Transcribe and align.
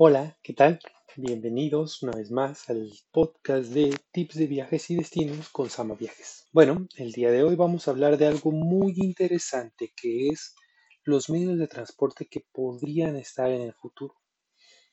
Hola, 0.00 0.38
¿qué 0.44 0.52
tal? 0.54 0.78
Bienvenidos 1.16 2.04
una 2.04 2.12
vez 2.12 2.30
más 2.30 2.70
al 2.70 2.88
podcast 3.10 3.70
de 3.72 3.92
tips 4.12 4.36
de 4.36 4.46
viajes 4.46 4.88
y 4.90 4.94
destinos 4.94 5.48
con 5.48 5.70
Sama 5.70 5.96
Viajes. 5.96 6.46
Bueno, 6.52 6.86
el 6.94 7.10
día 7.10 7.32
de 7.32 7.42
hoy 7.42 7.56
vamos 7.56 7.88
a 7.88 7.90
hablar 7.90 8.16
de 8.16 8.28
algo 8.28 8.52
muy 8.52 8.94
interesante 8.94 9.92
que 10.00 10.28
es 10.28 10.54
los 11.02 11.28
medios 11.28 11.58
de 11.58 11.66
transporte 11.66 12.28
que 12.30 12.46
podrían 12.52 13.16
estar 13.16 13.50
en 13.50 13.62
el 13.62 13.74
futuro. 13.74 14.14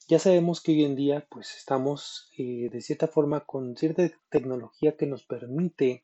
Ya 0.07 0.18
sabemos 0.18 0.60
que 0.60 0.71
hoy 0.71 0.86
en 0.86 0.96
día 0.96 1.28
pues 1.29 1.56
estamos 1.56 2.31
eh, 2.40 2.69
de 2.72 2.81
cierta 2.81 3.08
forma 3.08 3.46
con 3.46 3.78
cierta 3.78 4.10
tecnología 4.31 4.97
que 4.97 5.06
nos 5.06 5.24
permite 5.24 6.03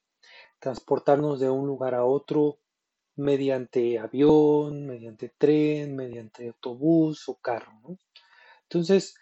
transportarnos 0.59 1.39
de 1.39 1.49
un 1.49 1.65
lugar 1.65 1.95
a 1.95 2.05
otro 2.05 2.59
mediante 3.15 3.97
avión, 3.97 4.85
mediante 4.85 5.29
tren, 5.39 5.95
mediante 5.95 6.49
autobús 6.49 7.27
o 7.29 7.39
carro, 7.41 7.73
¿no? 7.81 7.97
Entonces, 8.71 9.15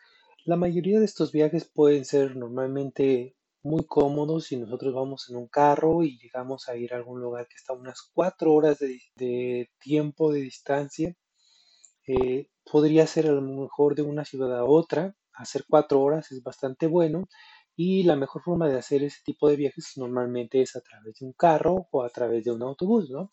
la 0.45 0.57
mayoría 0.57 0.99
de 0.99 1.05
estos 1.05 1.31
viajes 1.31 1.65
pueden 1.65 2.05
ser 2.05 2.35
normalmente 2.35 3.35
muy 3.63 3.83
cómodos 3.83 4.45
si 4.45 4.57
nosotros 4.57 4.93
vamos 4.93 5.27
en 5.27 5.37
un 5.37 5.47
carro 5.47 6.03
y 6.03 6.19
llegamos 6.19 6.69
a 6.69 6.77
ir 6.77 6.93
a 6.93 6.97
algún 6.97 7.19
lugar 7.19 7.47
que 7.47 7.55
está 7.55 7.73
a 7.73 7.75
unas 7.75 8.03
cuatro 8.13 8.53
horas 8.53 8.77
de, 8.77 9.71
tiempo 9.79 10.31
de 10.31 10.41
distancia. 10.41 11.15
Eh, 12.05 12.47
podría 12.63 13.07
ser 13.07 13.25
a 13.25 13.31
lo 13.31 13.41
mejor 13.41 13.95
de 13.95 14.03
una 14.03 14.23
ciudad 14.23 14.55
a 14.55 14.65
otra, 14.65 15.15
hacer 15.33 15.65
cuatro 15.67 15.99
horas 16.01 16.31
es 16.31 16.43
bastante 16.43 16.85
bueno 16.85 17.27
y 17.75 18.03
la 18.03 18.15
mejor 18.15 18.43
forma 18.43 18.69
de 18.69 18.77
hacer 18.77 19.01
ese 19.01 19.17
tipo 19.25 19.49
de 19.49 19.55
viajes 19.55 19.93
normalmente 19.95 20.61
es 20.61 20.75
a 20.75 20.81
través 20.81 21.15
de 21.19 21.25
un 21.25 21.33
carro 21.33 21.87
o 21.89 22.03
a 22.03 22.09
través 22.09 22.43
de 22.43 22.51
un 22.51 22.61
autobús, 22.61 23.09
¿no? 23.09 23.31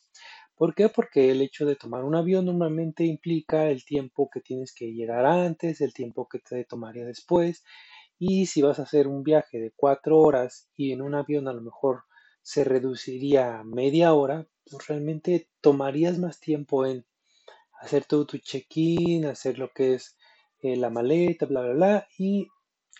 ¿Por 0.56 0.74
qué? 0.74 0.88
Porque 0.88 1.30
el 1.30 1.42
hecho 1.42 1.66
de 1.66 1.76
tomar 1.76 2.04
un 2.04 2.14
avión 2.14 2.46
normalmente 2.46 3.04
implica 3.04 3.68
el 3.68 3.84
tiempo 3.84 4.30
que 4.32 4.40
tienes 4.40 4.74
que 4.74 4.92
llegar 4.92 5.26
antes, 5.26 5.82
el 5.82 5.92
tiempo 5.92 6.28
que 6.28 6.38
te 6.38 6.64
tomaría 6.64 7.04
después. 7.04 7.62
Y 8.18 8.46
si 8.46 8.62
vas 8.62 8.78
a 8.78 8.84
hacer 8.84 9.06
un 9.06 9.22
viaje 9.22 9.60
de 9.60 9.72
cuatro 9.76 10.18
horas 10.18 10.70
y 10.74 10.92
en 10.92 11.02
un 11.02 11.14
avión 11.14 11.46
a 11.48 11.52
lo 11.52 11.60
mejor 11.60 12.04
se 12.40 12.64
reduciría 12.64 13.58
a 13.58 13.64
media 13.64 14.14
hora, 14.14 14.46
pues 14.70 14.86
realmente 14.86 15.50
tomarías 15.60 16.18
más 16.18 16.40
tiempo 16.40 16.86
en 16.86 17.04
hacer 17.80 18.06
todo 18.06 18.26
tu 18.26 18.38
check-in, 18.38 19.26
hacer 19.26 19.58
lo 19.58 19.70
que 19.72 19.94
es 19.94 20.16
eh, 20.62 20.76
la 20.76 20.88
maleta, 20.88 21.44
bla, 21.44 21.60
bla, 21.62 21.72
bla, 21.74 22.08
y 22.18 22.48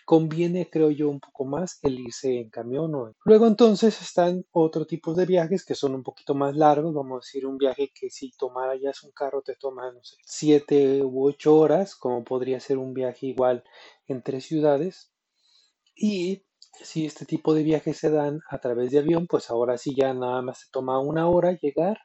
conviene, 0.07 0.69
creo 0.69 0.89
yo, 0.89 1.09
un 1.09 1.19
poco 1.19 1.43
más 1.43 1.79
el 1.81 1.99
irse 1.99 2.39
en 2.39 2.49
camión 2.49 2.95
o 2.95 3.11
Luego 3.25 3.45
entonces 3.45 4.01
están 4.01 4.45
otro 4.51 4.87
tipo 4.87 5.13
de 5.13 5.25
viajes 5.25 5.65
que 5.65 5.75
son 5.75 5.95
un 5.95 6.01
poquito 6.01 6.33
más 6.33 6.55
largos, 6.55 6.93
vamos 6.93 7.17
a 7.17 7.25
decir 7.25 7.45
un 7.45 7.57
viaje 7.57 7.91
que 7.93 8.09
si 8.09 8.31
tomara 8.31 8.77
ya 8.77 8.91
un 9.03 9.11
carro 9.11 9.41
te 9.41 9.55
toma, 9.55 9.91
no 9.91 10.01
sé, 10.05 10.15
siete 10.23 11.03
u 11.03 11.27
ocho 11.27 11.57
horas, 11.57 11.93
como 11.97 12.23
podría 12.23 12.61
ser 12.61 12.77
un 12.77 12.93
viaje 12.93 13.25
igual 13.25 13.65
entre 14.07 14.39
ciudades. 14.39 15.11
Y 15.93 16.45
si 16.71 17.05
este 17.05 17.25
tipo 17.25 17.53
de 17.53 17.63
viajes 17.63 17.97
se 17.97 18.09
dan 18.09 18.39
a 18.49 18.59
través 18.59 18.91
de 18.91 18.99
avión, 18.99 19.27
pues 19.27 19.49
ahora 19.49 19.77
sí 19.77 19.93
ya 19.93 20.13
nada 20.13 20.41
más 20.41 20.59
se 20.59 20.67
toma 20.71 21.01
una 21.01 21.27
hora 21.27 21.51
llegar 21.51 21.97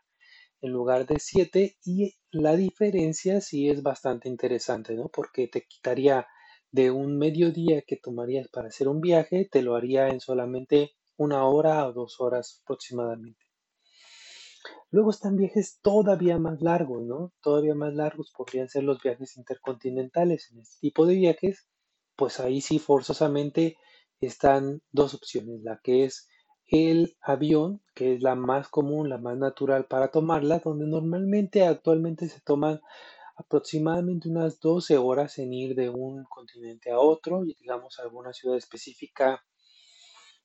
en 0.60 0.72
lugar 0.72 1.06
de 1.06 1.20
siete 1.20 1.76
y 1.84 2.16
la 2.32 2.56
diferencia 2.56 3.40
sí 3.40 3.68
es 3.68 3.84
bastante 3.84 4.28
interesante, 4.28 4.94
¿no? 4.96 5.08
Porque 5.08 5.46
te 5.46 5.62
quitaría 5.68 6.26
de 6.72 6.90
un 6.90 7.18
mediodía 7.18 7.82
que 7.82 7.96
tomarías 7.96 8.48
para 8.48 8.68
hacer 8.68 8.88
un 8.88 9.00
viaje, 9.00 9.48
te 9.50 9.62
lo 9.62 9.76
haría 9.76 10.08
en 10.08 10.20
solamente 10.20 10.92
una 11.16 11.44
hora 11.44 11.86
o 11.86 11.92
dos 11.92 12.20
horas 12.20 12.60
aproximadamente. 12.62 13.38
Luego 14.90 15.10
están 15.10 15.36
viajes 15.36 15.78
todavía 15.82 16.38
más 16.38 16.60
largos, 16.60 17.02
¿no? 17.02 17.32
Todavía 17.42 17.74
más 17.74 17.94
largos 17.94 18.32
podrían 18.36 18.68
ser 18.68 18.84
los 18.84 19.02
viajes 19.02 19.36
intercontinentales. 19.36 20.50
En 20.50 20.60
este 20.60 20.78
tipo 20.80 21.06
de 21.06 21.14
viajes, 21.14 21.68
pues 22.16 22.40
ahí 22.40 22.60
sí 22.60 22.78
forzosamente 22.78 23.76
están 24.20 24.82
dos 24.92 25.14
opciones, 25.14 25.62
la 25.62 25.80
que 25.82 26.04
es 26.04 26.28
el 26.66 27.16
avión, 27.20 27.82
que 27.94 28.14
es 28.14 28.22
la 28.22 28.34
más 28.34 28.68
común, 28.68 29.08
la 29.08 29.18
más 29.18 29.36
natural 29.36 29.86
para 29.86 30.08
tomarla, 30.08 30.60
donde 30.60 30.86
normalmente 30.86 31.66
actualmente 31.66 32.28
se 32.28 32.40
toman 32.40 32.80
aproximadamente 33.42 34.28
unas 34.28 34.60
12 34.60 34.98
horas 34.98 35.38
en 35.38 35.52
ir 35.52 35.74
de 35.74 35.88
un 35.88 36.24
continente 36.24 36.90
a 36.90 36.98
otro, 36.98 37.44
y 37.44 37.54
digamos 37.54 37.98
alguna 37.98 38.32
ciudad 38.32 38.56
específica, 38.56 39.44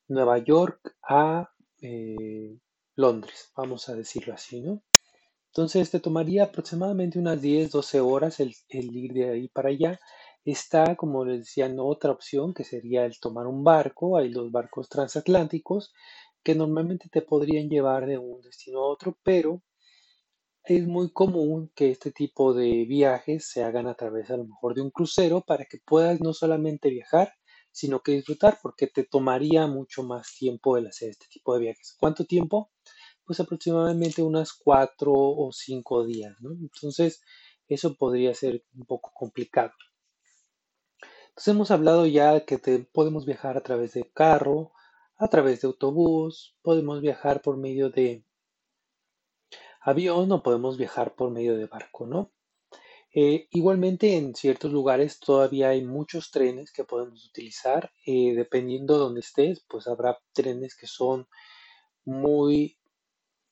Nueva 0.07 0.37
York 0.37 0.95
a 1.03 1.51
eh, 1.81 2.57
Londres, 2.95 3.51
vamos 3.55 3.89
a 3.89 3.95
decirlo 3.95 4.33
así, 4.33 4.61
¿no? 4.61 4.81
Entonces 5.47 5.89
te 5.89 5.99
tomaría 5.99 6.43
aproximadamente 6.43 7.17
unas 7.17 7.41
10, 7.41 7.71
12 7.71 7.99
horas 7.99 8.39
el, 8.39 8.53
el 8.69 8.95
ir 8.95 9.13
de 9.13 9.31
ahí 9.31 9.47
para 9.47 9.69
allá. 9.69 9.99
Está, 10.45 10.95
como 10.95 11.25
les 11.25 11.39
decía, 11.39 11.73
otra 11.79 12.11
opción 12.11 12.53
que 12.53 12.63
sería 12.63 13.05
el 13.05 13.19
tomar 13.19 13.47
un 13.47 13.63
barco. 13.63 14.17
Hay 14.17 14.29
los 14.29 14.51
barcos 14.51 14.87
transatlánticos 14.87 15.93
que 16.43 16.55
normalmente 16.55 17.09
te 17.09 17.21
podrían 17.21 17.69
llevar 17.69 18.05
de 18.05 18.17
un 18.17 18.41
destino 18.41 18.79
a 18.79 18.87
otro, 18.87 19.17
pero 19.23 19.61
es 20.67 20.85
muy 20.85 21.09
común 21.11 21.71
que 21.75 21.91
este 21.91 22.11
tipo 22.11 22.53
de 22.53 22.83
viajes 22.85 23.49
se 23.49 23.63
hagan 23.63 23.87
a 23.87 23.95
través 23.95 24.29
a 24.29 24.37
lo 24.37 24.43
mejor 24.43 24.75
de 24.75 24.81
un 24.81 24.91
crucero 24.91 25.41
para 25.41 25.63
que 25.63 25.77
puedas 25.85 26.19
no 26.19 26.33
solamente 26.33 26.89
viajar, 26.89 27.33
sino 27.71 28.01
que 28.01 28.11
disfrutar, 28.11 28.59
porque 28.61 28.87
te 28.87 29.05
tomaría 29.05 29.65
mucho 29.67 30.03
más 30.03 30.35
tiempo 30.37 30.75
el 30.77 30.87
hacer 30.87 31.09
este 31.11 31.27
tipo 31.29 31.53
de 31.53 31.61
viajes. 31.61 31.95
¿Cuánto 31.97 32.25
tiempo? 32.25 32.71
Pues 33.23 33.39
aproximadamente 33.39 34.21
unas 34.21 34.51
cuatro 34.51 35.13
o 35.13 35.51
cinco 35.53 36.05
días, 36.05 36.35
¿no? 36.41 36.51
Entonces, 36.51 37.21
eso 37.69 37.95
podría 37.95 38.33
ser 38.33 38.65
un 38.75 38.85
poco 38.85 39.11
complicado. 39.13 39.71
Entonces, 41.29 41.47
hemos 41.47 41.71
hablado 41.71 42.05
ya 42.05 42.45
que 42.45 42.57
podemos 42.91 43.25
viajar 43.25 43.55
a 43.55 43.61
través 43.61 43.93
de 43.93 44.11
carro, 44.11 44.73
a 45.15 45.29
través 45.29 45.61
de 45.61 45.67
autobús, 45.67 46.57
podemos 46.61 46.99
viajar 47.01 47.41
por 47.41 47.57
medio 47.57 47.89
de 47.89 48.25
avión 49.87 50.29
o 50.33 50.43
podemos 50.43 50.77
viajar 50.77 51.15
por 51.15 51.31
medio 51.31 51.55
de 51.55 51.65
barco, 51.65 52.05
¿no? 52.05 52.31
Eh, 53.15 53.47
igualmente 53.51 54.17
en 54.17 54.35
ciertos 54.35 54.71
lugares 54.71 55.19
todavía 55.19 55.69
hay 55.69 55.83
muchos 55.85 56.29
trenes 56.29 56.73
que 56.73 56.83
podemos 56.83 57.25
utilizar, 57.25 57.91
eh, 58.05 58.33
dependiendo 58.35 58.95
de 58.95 58.99
donde 58.99 59.21
estés, 59.21 59.65
pues 59.69 59.87
habrá 59.87 60.19
trenes 60.33 60.75
que 60.75 60.87
son 60.87 61.27
muy, 62.03 62.77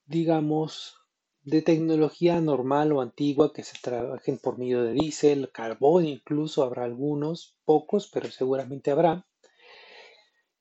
digamos, 0.06 0.98
de 1.44 1.62
tecnología 1.62 2.42
normal 2.42 2.92
o 2.92 3.02
antigua 3.02 3.54
que 3.54 3.64
se 3.64 3.78
trabajen 3.82 4.38
por 4.38 4.58
medio 4.58 4.84
de 4.84 4.92
diésel, 4.92 5.52
carbón, 5.54 6.06
incluso 6.06 6.64
habrá 6.64 6.84
algunos, 6.84 7.56
pocos, 7.64 8.10
pero 8.12 8.30
seguramente 8.30 8.92
habrá. 8.92 9.26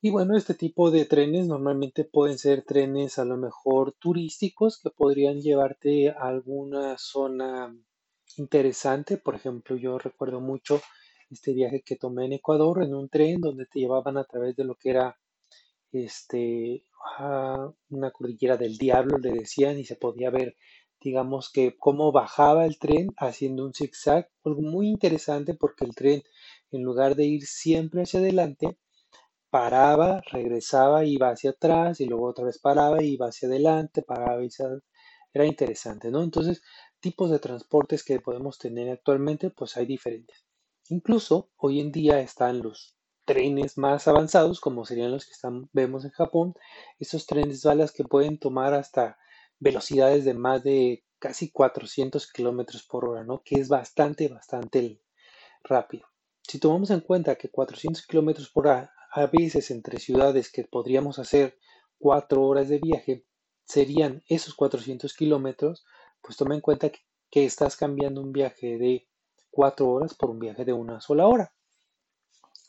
Y 0.04 0.10
bueno, 0.10 0.36
este 0.36 0.52
tipo 0.52 0.90
de 0.90 1.06
trenes 1.06 1.46
normalmente 1.46 2.04
pueden 2.04 2.36
ser 2.36 2.62
trenes 2.62 3.18
a 3.18 3.24
lo 3.24 3.38
mejor 3.38 3.92
turísticos 3.92 4.78
que 4.78 4.90
podrían 4.90 5.40
llevarte 5.40 6.10
a 6.10 6.26
alguna 6.26 6.98
zona 6.98 7.74
interesante. 8.36 9.16
Por 9.16 9.34
ejemplo, 9.34 9.76
yo 9.76 9.98
recuerdo 9.98 10.42
mucho 10.42 10.82
este 11.30 11.54
viaje 11.54 11.80
que 11.80 11.96
tomé 11.96 12.26
en 12.26 12.34
Ecuador 12.34 12.82
en 12.82 12.94
un 12.94 13.08
tren 13.08 13.40
donde 13.40 13.64
te 13.64 13.78
llevaban 13.78 14.18
a 14.18 14.24
través 14.24 14.54
de 14.56 14.64
lo 14.64 14.74
que 14.74 14.90
era 14.90 15.18
este 15.90 16.84
una 17.88 18.10
cordillera 18.10 18.58
del 18.58 18.76
diablo, 18.76 19.16
le 19.16 19.32
decían, 19.32 19.78
y 19.78 19.86
se 19.86 19.96
podía 19.96 20.28
ver, 20.28 20.54
digamos 21.00 21.50
que 21.50 21.78
cómo 21.78 22.12
bajaba 22.12 22.66
el 22.66 22.78
tren 22.78 23.08
haciendo 23.16 23.64
un 23.64 23.72
zigzag, 23.72 24.28
algo 24.44 24.60
muy 24.60 24.88
interesante 24.88 25.54
porque 25.54 25.86
el 25.86 25.94
tren, 25.94 26.22
en 26.72 26.82
lugar 26.82 27.14
de 27.16 27.24
ir 27.24 27.46
siempre 27.46 28.02
hacia 28.02 28.20
adelante, 28.20 28.76
paraba, 29.54 30.20
regresaba, 30.32 31.04
iba 31.04 31.30
hacia 31.30 31.50
atrás 31.50 32.00
y 32.00 32.06
luego 32.06 32.26
otra 32.26 32.44
vez 32.44 32.58
paraba, 32.58 33.00
iba 33.04 33.28
hacia 33.28 33.46
adelante, 33.46 34.02
paraba 34.02 34.42
y 34.42 34.48
hacia... 34.48 34.66
Era 35.32 35.46
interesante, 35.46 36.10
¿no? 36.10 36.24
Entonces, 36.24 36.60
tipos 36.98 37.30
de 37.30 37.38
transportes 37.38 38.02
que 38.02 38.18
podemos 38.18 38.58
tener 38.58 38.90
actualmente, 38.90 39.50
pues 39.50 39.76
hay 39.76 39.86
diferentes. 39.86 40.44
Incluso 40.88 41.52
hoy 41.56 41.78
en 41.78 41.92
día 41.92 42.18
están 42.18 42.62
los 42.62 42.96
trenes 43.24 43.78
más 43.78 44.08
avanzados, 44.08 44.58
como 44.58 44.84
serían 44.84 45.12
los 45.12 45.24
que 45.24 45.34
están, 45.34 45.70
vemos 45.72 46.04
en 46.04 46.10
Japón, 46.10 46.54
esos 46.98 47.24
trenes 47.24 47.62
balas 47.62 47.92
que 47.92 48.02
pueden 48.02 48.40
tomar 48.40 48.74
hasta 48.74 49.18
velocidades 49.60 50.24
de 50.24 50.34
más 50.34 50.64
de 50.64 51.04
casi 51.20 51.52
400 51.52 52.32
kilómetros 52.32 52.82
por 52.82 53.08
hora, 53.08 53.22
¿no? 53.22 53.42
Que 53.44 53.60
es 53.60 53.68
bastante, 53.68 54.26
bastante 54.26 55.00
rápido. 55.62 56.08
Si 56.42 56.58
tomamos 56.58 56.90
en 56.90 57.02
cuenta 57.02 57.36
que 57.36 57.50
400 57.50 58.04
kilómetros 58.04 58.50
por 58.50 58.66
hora 58.66 58.90
a 59.14 59.28
veces 59.28 59.70
entre 59.70 60.00
ciudades 60.00 60.50
que 60.50 60.64
podríamos 60.64 61.20
hacer 61.20 61.56
cuatro 61.98 62.42
horas 62.42 62.68
de 62.68 62.80
viaje, 62.80 63.24
serían 63.62 64.24
esos 64.28 64.54
400 64.54 65.14
kilómetros, 65.14 65.86
pues 66.20 66.36
toma 66.36 66.56
en 66.56 66.60
cuenta 66.60 66.90
que, 66.90 67.00
estás 67.30 67.76
cambiando 67.76 68.20
un 68.20 68.32
viaje 68.32 68.78
de 68.78 69.08
cuatro 69.50 69.88
horas 69.88 70.14
por 70.14 70.30
un 70.30 70.38
viaje 70.38 70.64
de 70.64 70.72
una 70.72 71.00
sola 71.00 71.26
hora. 71.26 71.52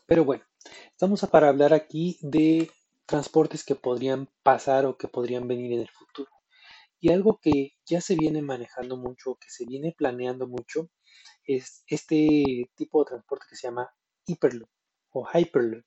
Pero 0.08 0.26
bueno, 0.26 0.44
estamos 0.90 1.22
para 1.32 1.50
hablar 1.50 1.72
aquí 1.72 2.18
de 2.22 2.72
transportes 3.06 3.64
que 3.64 3.76
podrían 3.76 4.28
pasar 4.42 4.88
o 4.88 4.98
que 4.98 5.08
podrían 5.08 5.48
venir 5.48 5.74
en 5.74 5.82
el 5.82 5.90
futuro. 5.90 6.32
Y 7.00 7.12
algo 7.12 7.40
que 7.40 7.74
ya 7.86 8.02
se 8.02 8.16
viene 8.16 8.42
manejando 8.42 8.98
mucho, 8.98 9.36
que 9.36 9.52
se 9.52 9.66
viene 9.66 9.94
planeando 9.96 10.48
mucho, 10.48 10.90
es 11.44 11.84
este 11.86 12.72
tipo 12.76 13.04
de 13.04 13.10
transporte 13.10 13.46
que 13.48 13.56
se 13.56 13.68
llama 13.68 13.94
Hyperloop 14.26 14.70
o 15.12 15.28
Hyperloop. 15.32 15.86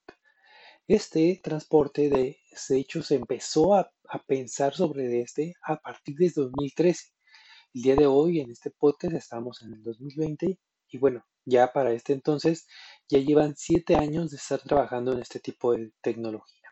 Este 0.89 1.39
transporte, 1.45 2.09
de, 2.09 2.39
hecho, 2.71 3.03
se 3.03 3.17
empezó 3.17 3.75
a, 3.75 3.93
pensar 4.27 4.75
sobre 4.75 5.21
este 5.21 5.55
a 5.63 5.77
partir 5.77 6.17
de 6.17 6.33
2013. 6.35 7.13
El 7.75 7.83
día 7.83 7.95
de 7.95 8.07
hoy, 8.07 8.41
en 8.41 8.51
este 8.51 8.71
podcast, 8.71 9.15
estamos 9.15 9.61
en 9.61 9.75
el 9.75 9.83
2020 9.83 10.59
y 10.89 10.99
bueno, 10.99 11.27
ya 11.45 11.75
para 11.75 11.93
este 11.93 12.15
entonces, 12.15 12.67
ya 13.07 13.19
llevan 13.19 13.55
siete 13.55 13.97
años 13.97 14.31
de 14.31 14.39
estar 14.39 14.63
trabajando 14.63 15.13
en 15.13 15.19
este 15.21 15.41
tipo 15.41 15.75
de 15.75 15.93
tecnología. 16.01 16.71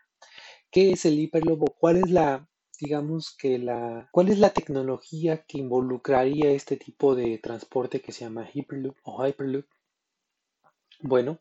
¿Qué 0.71 0.93
es 0.93 1.05
el 1.05 1.19
Hyperloop 1.19 1.61
o 1.61 1.75
cuál 1.79 1.97
es 1.97 2.09
la, 2.09 2.49
digamos 2.81 3.35
que 3.37 3.59
la, 3.59 4.09
cuál 4.11 4.29
es 4.29 4.39
la 4.39 4.49
tecnología 4.49 5.43
que 5.47 5.59
involucraría 5.59 6.49
este 6.49 6.75
tipo 6.75 7.13
de 7.13 7.37
transporte 7.37 8.01
que 8.01 8.11
se 8.11 8.21
llama 8.21 8.49
Hyperloop 8.51 8.97
o 9.03 9.23
Hyperloop? 9.23 9.67
Bueno, 11.01 11.39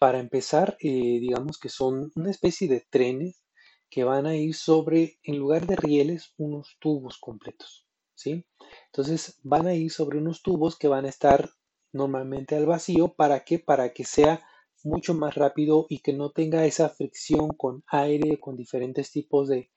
para 0.00 0.18
empezar, 0.18 0.78
eh, 0.80 1.20
digamos 1.20 1.58
que 1.58 1.68
son 1.68 2.10
una 2.16 2.30
especie 2.30 2.68
de 2.68 2.80
trenes 2.88 3.44
que 3.90 4.02
van 4.02 4.24
a 4.24 4.34
ir 4.34 4.54
sobre, 4.54 5.18
en 5.22 5.36
lugar 5.36 5.66
de 5.66 5.76
rieles, 5.76 6.32
unos 6.38 6.78
tubos 6.80 7.18
completos, 7.18 7.86
¿sí? 8.14 8.46
Entonces 8.86 9.38
van 9.42 9.66
a 9.66 9.74
ir 9.74 9.90
sobre 9.90 10.16
unos 10.16 10.42
tubos 10.42 10.78
que 10.78 10.88
van 10.88 11.04
a 11.04 11.10
estar 11.10 11.50
normalmente 11.92 12.56
al 12.56 12.64
vacío. 12.64 13.12
¿Para 13.12 13.44
qué? 13.44 13.58
Para 13.58 13.92
que 13.92 14.04
sea 14.04 14.42
mucho 14.84 15.12
más 15.12 15.34
rápido 15.34 15.84
y 15.90 15.98
que 15.98 16.14
no 16.14 16.30
tenga 16.30 16.64
esa 16.64 16.88
fricción 16.88 17.48
con 17.50 17.84
aire, 17.88 18.40
con 18.40 18.56
diferentes 18.56 19.10
tipos 19.10 19.48
de, 19.48 19.70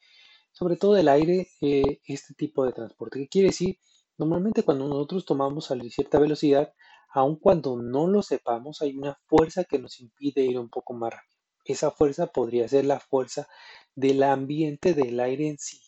sobre 0.54 0.78
todo 0.78 0.96
el 0.96 1.10
aire, 1.10 1.50
eh, 1.60 2.00
este 2.06 2.34
tipo 2.34 2.66
de 2.66 2.72
transporte. 2.72 3.20
¿Qué 3.20 3.28
quiere 3.28 3.50
decir? 3.50 3.78
Normalmente 4.18 4.64
cuando 4.64 4.88
nosotros 4.88 5.26
tomamos 5.26 5.70
a 5.70 5.76
cierta 5.90 6.18
velocidad, 6.18 6.74
aun 7.14 7.36
cuando 7.38 7.78
no 7.78 8.08
lo 8.08 8.22
sepamos, 8.24 8.82
hay 8.82 8.98
una 8.98 9.20
fuerza 9.28 9.64
que 9.66 9.80
nos 9.80 10.00
impide 10.00 10.42
ir 10.42 10.60
un 10.60 10.70
poco 10.70 10.94
más 10.94 11.12
rápido. 11.14 11.38
Esa 11.66 11.92
fuerza 11.92 12.28
podría 12.28 12.68
ser 12.68 12.86
la 12.86 13.00
fuerza 13.00 13.48
del 13.96 14.24
ambiente 14.24 14.94
del 14.94 15.20
aire 15.20 15.48
en 15.48 15.58
sí, 15.60 15.80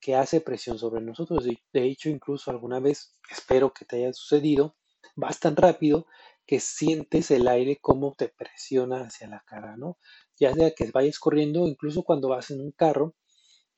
que 0.00 0.16
hace 0.16 0.40
presión 0.40 0.78
sobre 0.78 1.00
nosotros. 1.00 1.44
De 1.44 1.84
hecho, 1.84 2.10
incluso 2.10 2.50
alguna 2.50 2.80
vez, 2.80 3.16
espero 3.30 3.72
que 3.72 3.84
te 3.84 3.96
haya 3.96 4.12
sucedido, 4.12 4.76
vas 5.16 5.38
tan 5.40 5.56
rápido 5.56 6.06
que 6.46 6.60
sientes 6.60 7.30
el 7.30 7.48
aire 7.48 7.78
como 7.80 8.14
te 8.14 8.28
presiona 8.28 9.02
hacia 9.04 9.28
la 9.28 9.42
cara, 9.46 9.76
¿no? 9.76 9.98
Ya 10.38 10.52
sea 10.52 10.72
que 10.72 10.90
vayas 10.90 11.18
corriendo, 11.18 11.66
incluso 11.68 12.02
cuando 12.02 12.28
vas 12.28 12.50
en 12.50 12.60
un 12.60 12.72
carro 12.72 13.14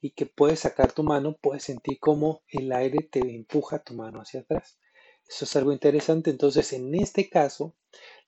y 0.01 0.11
que 0.11 0.25
puedes 0.25 0.61
sacar 0.61 0.91
tu 0.93 1.03
mano, 1.03 1.37
puedes 1.41 1.63
sentir 1.63 1.99
como 1.99 2.41
el 2.49 2.71
aire 2.71 3.07
te 3.11 3.19
empuja 3.19 3.83
tu 3.83 3.93
mano 3.93 4.21
hacia 4.21 4.41
atrás. 4.41 4.79
Eso 5.29 5.45
es 5.45 5.55
algo 5.55 5.71
interesante. 5.71 6.29
Entonces, 6.31 6.73
en 6.73 6.95
este 6.95 7.29
caso, 7.29 7.75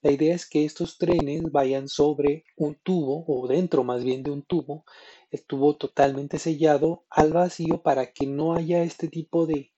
la 0.02 0.12
idea 0.12 0.36
es 0.36 0.48
que 0.48 0.66
estos 0.66 0.98
trenes 0.98 1.44
vayan 1.52 1.88
sobre 1.90 2.46
un 2.58 2.76
tubo 2.76 3.26
o 3.28 3.48
dentro 3.48 3.84
más 3.84 4.04
bien 4.04 4.24
de 4.24 4.32
un 4.32 4.44
tubo, 4.44 4.86
el 5.32 5.46
tubo 5.46 5.78
totalmente 5.78 6.40
sellado 6.40 7.06
al 7.10 7.34
vacío 7.34 7.82
para 7.84 8.12
que 8.14 8.28
no 8.28 8.56
haya 8.56 8.84
este 8.84 9.08
tipo 9.10 9.46
de, 9.46 9.74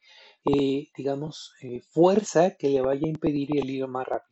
eh, 0.46 0.90
digamos, 0.98 1.54
eh, 1.62 1.82
fuerza 1.92 2.56
que 2.58 2.70
le 2.70 2.82
vaya 2.82 3.06
a 3.06 3.10
impedir 3.10 3.50
el 3.58 3.70
ir 3.70 3.88
más 3.88 4.08
rápido. 4.08 4.32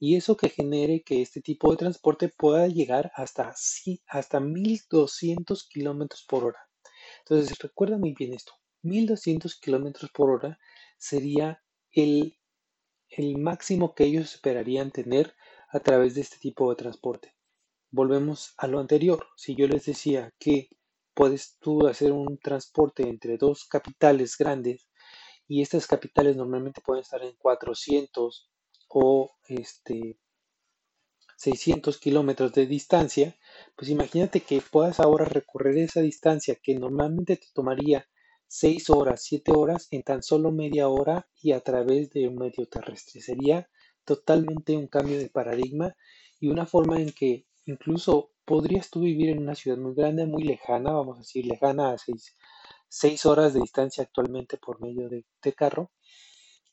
Y 0.00 0.16
eso 0.16 0.36
que 0.36 0.50
genere 0.50 1.02
que 1.04 1.22
este 1.22 1.40
tipo 1.40 1.70
de 1.70 1.78
transporte 1.78 2.28
pueda 2.28 2.68
llegar 2.68 3.12
hasta, 3.16 3.54
hasta 4.08 4.40
1200 4.40 5.68
kilómetros 5.68 6.24
por 6.28 6.44
hora. 6.44 6.60
Entonces, 7.20 7.58
recuerda 7.58 7.98
muy 7.98 8.14
bien 8.14 8.34
esto. 8.34 8.52
1200 8.82 9.58
kilómetros 9.58 10.10
por 10.12 10.30
hora 10.30 10.58
sería 10.98 11.63
el, 11.94 12.36
máximo 13.38 13.94
que 13.94 14.04
ellos 14.04 14.34
esperarían 14.34 14.90
tener 14.90 15.34
a 15.68 15.80
través 15.80 16.14
de 16.14 16.20
este 16.22 16.38
tipo 16.38 16.70
de 16.70 16.76
transporte. 16.76 17.34
Volvemos 17.90 18.54
a 18.56 18.66
lo 18.66 18.80
anterior. 18.80 19.26
Si 19.36 19.54
yo 19.54 19.68
les 19.68 19.86
decía 19.86 20.34
que 20.38 20.68
puedes 21.14 21.58
tú 21.60 21.86
hacer 21.86 22.12
un 22.12 22.38
transporte 22.38 23.08
entre 23.08 23.38
dos 23.38 23.64
capitales 23.66 24.36
grandes 24.36 24.88
y 25.46 25.62
estas 25.62 25.86
capitales 25.86 26.36
normalmente 26.36 26.80
pueden 26.80 27.02
estar 27.02 27.22
en 27.22 27.36
400 27.36 28.50
o 28.88 29.30
este 29.48 30.18
600 31.36 31.98
kilómetros 31.98 32.52
de 32.52 32.66
distancia, 32.66 33.36
pues 33.76 33.90
imagínate 33.90 34.40
que 34.40 34.60
puedas 34.60 34.98
ahora 34.98 35.24
recorrer 35.24 35.78
esa 35.78 36.00
distancia 36.00 36.56
que 36.60 36.74
normalmente 36.74 37.36
te 37.36 37.46
tomaría 37.52 38.08
6 38.56 38.88
horas, 38.90 39.20
7 39.24 39.50
horas 39.50 39.88
en 39.90 40.04
tan 40.04 40.22
solo 40.22 40.52
media 40.52 40.88
hora 40.88 41.26
y 41.42 41.50
a 41.50 41.60
través 41.60 42.10
de 42.10 42.28
un 42.28 42.36
medio 42.36 42.68
terrestre. 42.68 43.20
Sería 43.20 43.68
totalmente 44.04 44.76
un 44.76 44.86
cambio 44.86 45.18
de 45.18 45.28
paradigma 45.28 45.96
y 46.38 46.46
una 46.46 46.64
forma 46.64 47.00
en 47.00 47.10
que 47.10 47.48
incluso 47.66 48.30
podrías 48.44 48.90
tú 48.90 49.00
vivir 49.00 49.30
en 49.30 49.40
una 49.40 49.56
ciudad 49.56 49.76
muy 49.76 49.96
grande, 49.96 50.26
muy 50.26 50.44
lejana, 50.44 50.92
vamos 50.92 51.16
a 51.16 51.22
decir 51.22 51.44
lejana 51.46 51.90
a 51.90 51.96
6, 52.88 53.26
horas 53.26 53.54
de 53.54 53.60
distancia 53.60 54.04
actualmente 54.04 54.56
por 54.56 54.80
medio 54.80 55.08
de, 55.08 55.24
de 55.42 55.52
carro 55.52 55.90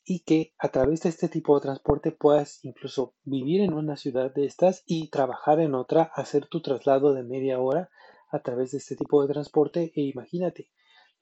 y 0.04 0.20
que 0.20 0.54
a 0.58 0.68
través 0.68 1.02
de 1.02 1.08
este 1.08 1.28
tipo 1.28 1.56
de 1.56 1.62
transporte 1.62 2.12
puedas 2.12 2.64
incluso 2.64 3.16
vivir 3.24 3.60
en 3.60 3.72
una 3.72 3.96
ciudad 3.96 4.32
de 4.32 4.44
estas 4.44 4.84
y 4.86 5.08
trabajar 5.08 5.58
en 5.58 5.74
otra, 5.74 6.12
hacer 6.14 6.46
tu 6.46 6.62
traslado 6.62 7.12
de 7.12 7.24
media 7.24 7.58
hora 7.58 7.90
a 8.30 8.40
través 8.40 8.70
de 8.70 8.78
este 8.78 8.94
tipo 8.94 9.20
de 9.20 9.32
transporte 9.32 9.92
e 9.96 10.02
imagínate, 10.02 10.70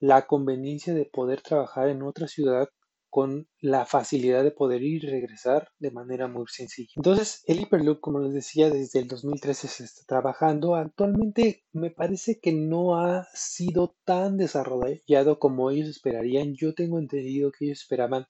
la 0.01 0.25
conveniencia 0.25 0.93
de 0.95 1.05
poder 1.05 1.41
trabajar 1.41 1.87
en 1.87 2.01
otra 2.01 2.27
ciudad 2.27 2.67
con 3.11 3.47
la 3.59 3.85
facilidad 3.85 4.43
de 4.43 4.51
poder 4.51 4.81
ir 4.81 5.03
y 5.03 5.07
regresar 5.07 5.69
de 5.79 5.91
manera 5.91 6.27
muy 6.27 6.45
sencilla. 6.47 6.93
Entonces, 6.95 7.43
el 7.45 7.59
Hyperloop, 7.59 7.99
como 7.99 8.19
les 8.19 8.33
decía, 8.33 8.69
desde 8.69 8.99
el 8.99 9.07
2013 9.07 9.67
se 9.67 9.83
está 9.83 10.01
trabajando. 10.07 10.75
Actualmente 10.75 11.65
me 11.71 11.91
parece 11.91 12.39
que 12.39 12.51
no 12.51 12.99
ha 12.99 13.27
sido 13.33 13.95
tan 14.05 14.37
desarrollado 14.37 15.39
como 15.39 15.69
ellos 15.69 15.89
esperarían. 15.89 16.55
Yo 16.55 16.73
tengo 16.73 16.99
entendido 16.99 17.51
que 17.51 17.65
ellos 17.65 17.81
esperaban 17.81 18.25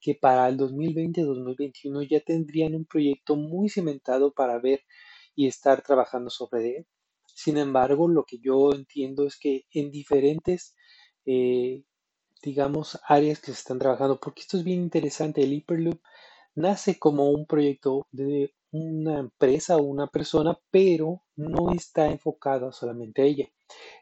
que 0.00 0.14
para 0.14 0.46
el 0.48 0.58
2020-2021 0.58 2.08
ya 2.08 2.20
tendrían 2.20 2.74
un 2.76 2.84
proyecto 2.84 3.34
muy 3.34 3.68
cimentado 3.68 4.32
para 4.32 4.60
ver 4.60 4.82
y 5.34 5.48
estar 5.48 5.82
trabajando 5.82 6.30
sobre 6.30 6.76
él. 6.76 6.86
Sin 7.34 7.56
embargo, 7.56 8.06
lo 8.06 8.24
que 8.24 8.38
yo 8.38 8.70
entiendo 8.72 9.26
es 9.26 9.38
que 9.38 9.64
en 9.72 9.90
diferentes 9.90 10.76
eh, 11.26 11.84
digamos, 12.42 12.98
áreas 13.06 13.40
que 13.40 13.46
se 13.46 13.58
están 13.58 13.78
trabajando, 13.78 14.20
porque 14.20 14.42
esto 14.42 14.56
es 14.56 14.64
bien 14.64 14.80
interesante. 14.80 15.42
El 15.42 15.52
Hyperloop 15.52 16.00
nace 16.54 16.98
como 16.98 17.30
un 17.30 17.46
proyecto 17.46 18.06
de 18.12 18.54
una 18.70 19.18
empresa 19.18 19.76
o 19.76 19.82
una 19.82 20.06
persona, 20.06 20.58
pero 20.70 21.22
no 21.34 21.72
está 21.72 22.06
enfocada 22.08 22.72
solamente 22.72 23.22
a 23.22 23.24
ella. 23.24 23.48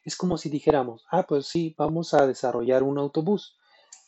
Es 0.04 0.16
como 0.16 0.37
si 0.37 0.50
dijéramos, 0.50 1.04
ah, 1.11 1.26
pues 1.26 1.47
sí, 1.47 1.75
vamos 1.78 2.12
a 2.14 2.26
desarrollar 2.26 2.83
un 2.83 2.99
autobús. 2.99 3.57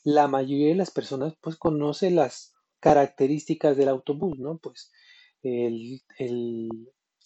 La 0.05 0.29
mayoría 0.29 0.69
de 0.69 0.75
las 0.77 0.91
personas 0.91 1.35
pues 1.41 1.57
conoce 1.57 2.11
las 2.11 2.55
características 2.81 3.77
del 3.77 3.89
autobús, 3.89 4.39
¿no? 4.39 4.59
Pues 4.59 4.93
el, 5.43 6.03
el 6.19 6.69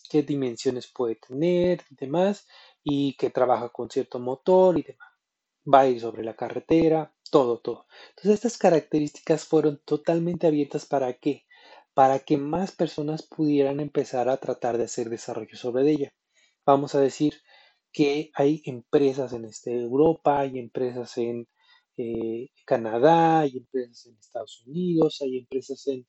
qué 0.08 0.22
dimensiones 0.22 0.90
puede 0.92 1.16
tener 1.16 1.82
y 1.90 1.96
demás, 1.96 2.46
y 2.82 3.14
que 3.16 3.30
trabaja 3.30 3.68
con 3.70 3.90
cierto 3.90 4.18
motor 4.18 4.78
y 4.78 4.82
demás 4.82 5.09
va 5.66 5.80
a 5.80 5.88
ir 5.88 6.00
sobre 6.00 6.24
la 6.24 6.36
carretera, 6.36 7.14
todo, 7.30 7.58
todo. 7.60 7.86
Entonces 8.10 8.34
estas 8.34 8.58
características 8.58 9.44
fueron 9.44 9.80
totalmente 9.84 10.46
abiertas 10.46 10.86
para 10.86 11.12
qué? 11.14 11.44
Para 11.94 12.20
que 12.20 12.36
más 12.36 12.72
personas 12.72 13.22
pudieran 13.22 13.80
empezar 13.80 14.28
a 14.28 14.36
tratar 14.38 14.78
de 14.78 14.84
hacer 14.84 15.10
desarrollo 15.10 15.56
sobre 15.56 15.90
ella. 15.90 16.12
Vamos 16.66 16.94
a 16.94 17.00
decir 17.00 17.34
que 17.92 18.30
hay 18.34 18.62
empresas 18.64 19.32
en 19.32 19.44
este 19.44 19.80
Europa, 19.80 20.40
hay 20.40 20.58
empresas 20.58 21.16
en 21.18 21.48
eh, 21.96 22.50
Canadá, 22.64 23.40
hay 23.40 23.58
empresas 23.58 24.06
en 24.06 24.16
Estados 24.18 24.62
Unidos, 24.66 25.20
hay 25.22 25.38
empresas 25.38 25.86
en 25.88 26.06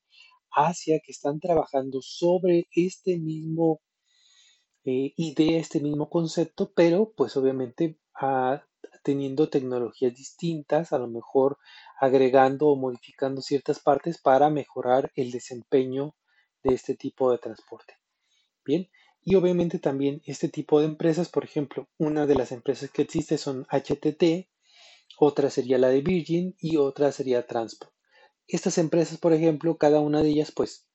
Asia 0.50 1.00
que 1.04 1.12
están 1.12 1.40
trabajando 1.40 2.00
sobre 2.02 2.68
este 2.74 3.18
mismo 3.18 3.80
eh, 4.84 5.12
idea, 5.16 5.60
este 5.60 5.80
mismo 5.80 6.08
concepto, 6.10 6.72
pero 6.74 7.12
pues 7.16 7.36
obviamente 7.36 7.98
a, 8.14 8.64
teniendo 9.02 9.48
tecnologías 9.48 10.14
distintas, 10.14 10.92
a 10.92 10.98
lo 10.98 11.08
mejor 11.08 11.58
agregando 12.00 12.68
o 12.68 12.76
modificando 12.76 13.42
ciertas 13.42 13.80
partes 13.80 14.18
para 14.18 14.50
mejorar 14.50 15.12
el 15.14 15.30
desempeño 15.30 16.14
de 16.62 16.74
este 16.74 16.94
tipo 16.94 17.30
de 17.30 17.38
transporte. 17.38 17.98
Bien, 18.64 18.88
y 19.24 19.34
obviamente 19.34 19.78
también 19.78 20.22
este 20.26 20.48
tipo 20.48 20.80
de 20.80 20.86
empresas, 20.86 21.28
por 21.28 21.44
ejemplo, 21.44 21.88
una 21.98 22.26
de 22.26 22.34
las 22.34 22.52
empresas 22.52 22.90
que 22.90 23.02
existe 23.02 23.38
son 23.38 23.66
HTT, 23.70 24.48
otra 25.18 25.50
sería 25.50 25.78
la 25.78 25.88
de 25.88 26.00
Virgin 26.00 26.56
y 26.58 26.76
otra 26.76 27.12
sería 27.12 27.46
Transport. 27.46 27.92
Estas 28.48 28.78
empresas, 28.78 29.18
por 29.18 29.32
ejemplo, 29.32 29.76
cada 29.76 30.00
una 30.00 30.22
de 30.22 30.30
ellas 30.30 30.52
pues 30.52 30.88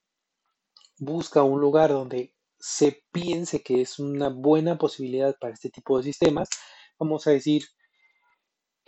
busca 0.98 1.44
un 1.44 1.62
lugar 1.62 1.92
donde 1.92 2.36
se 2.60 3.04
piense 3.12 3.62
que 3.62 3.82
es 3.82 4.00
una 4.00 4.30
buena 4.30 4.78
posibilidad 4.78 5.38
para 5.40 5.54
este 5.54 5.70
tipo 5.70 5.98
de 5.98 6.04
sistemas. 6.04 6.50
Vamos 7.00 7.28
a 7.28 7.32
decir, 7.32 7.64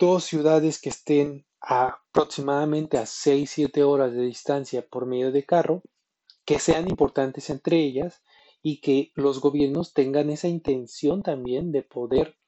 dos 0.00 0.24
ciudades 0.24 0.80
que 0.80 0.88
estén 0.88 1.46
aproximadamente 1.60 2.96
a 2.96 3.02
6-7 3.02 3.82
horas 3.82 4.12
de 4.12 4.22
distancia 4.22 4.84
por 4.84 5.06
medio 5.06 5.30
de 5.30 5.44
carro, 5.44 5.82
que 6.46 6.58
sean 6.58 6.88
importantes 6.88 7.50
entre 7.50 7.78
ellas 7.78 8.22
y 8.62 8.80
que 8.80 9.12
los 9.14 9.40
gobiernos 9.40 9.92
tengan 9.92 10.30
esa 10.30 10.48
intención 10.48 11.22
también 11.22 11.70
de 11.70 11.82
poder 11.82 12.38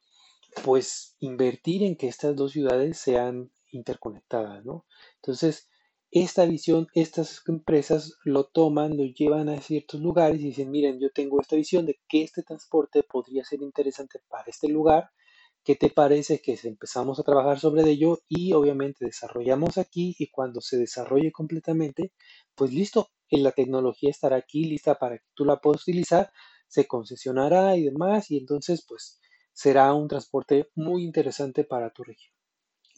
pues 0.65 1.17
invertir 1.21 1.83
en 1.83 1.97
que 1.97 2.09
estas 2.09 2.35
dos 2.35 2.53
ciudades 2.53 2.99
sean 2.99 3.53
interconectadas, 3.71 4.65
¿no? 4.65 4.87
Entonces, 5.17 5.69
esta 6.11 6.45
visión, 6.45 6.89
estas 6.95 7.43
empresas 7.49 8.19
lo 8.25 8.45
toman, 8.45 8.97
lo 8.97 9.05
llevan 9.05 9.49
a 9.49 9.61
ciertos 9.61 10.01
lugares 10.01 10.41
y 10.41 10.45
dicen, 10.45 10.71
miren, 10.71 11.01
yo 11.01 11.11
tengo 11.11 11.41
esta 11.41 11.57
visión 11.57 11.87
de 11.87 11.99
que 12.09 12.23
este 12.23 12.43
transporte 12.43 13.03
podría 13.03 13.45
ser 13.45 13.63
interesante 13.63 14.21
para 14.29 14.45
este 14.47 14.69
lugar. 14.69 15.11
¿Qué 15.65 15.77
te 15.77 15.91
parece 15.91 16.41
que 16.41 16.59
empezamos 16.65 17.21
a 17.21 17.23
trabajar 17.23 17.61
sobre 17.61 17.89
ello 17.89 18.21
y 18.29 18.53
obviamente 18.53 19.05
desarrollamos 19.05 19.79
aquí 19.79 20.15
y 20.19 20.29
cuando 20.29 20.61
se 20.61 20.77
desarrolle 20.77 21.31
completamente, 21.31 22.13
pues 22.57 22.73
listo, 22.73 23.11
la 23.31 23.53
tecnología 23.53 24.11
estará 24.11 24.37
aquí 24.37 24.65
lista 24.65 24.99
para 24.99 25.19
que 25.19 25.25
tú 25.35 25.45
la 25.45 25.61
puedas 25.61 25.83
utilizar, 25.83 26.33
se 26.67 26.87
concesionará 26.87 27.77
y 27.77 27.85
demás 27.85 28.31
y 28.31 28.39
entonces 28.39 28.85
pues 28.87 29.21
será 29.53 29.95
un 29.95 30.09
transporte 30.09 30.69
muy 30.75 31.05
interesante 31.05 31.65
para 31.65 31.91
tu 31.91 32.03
región. 32.03 32.35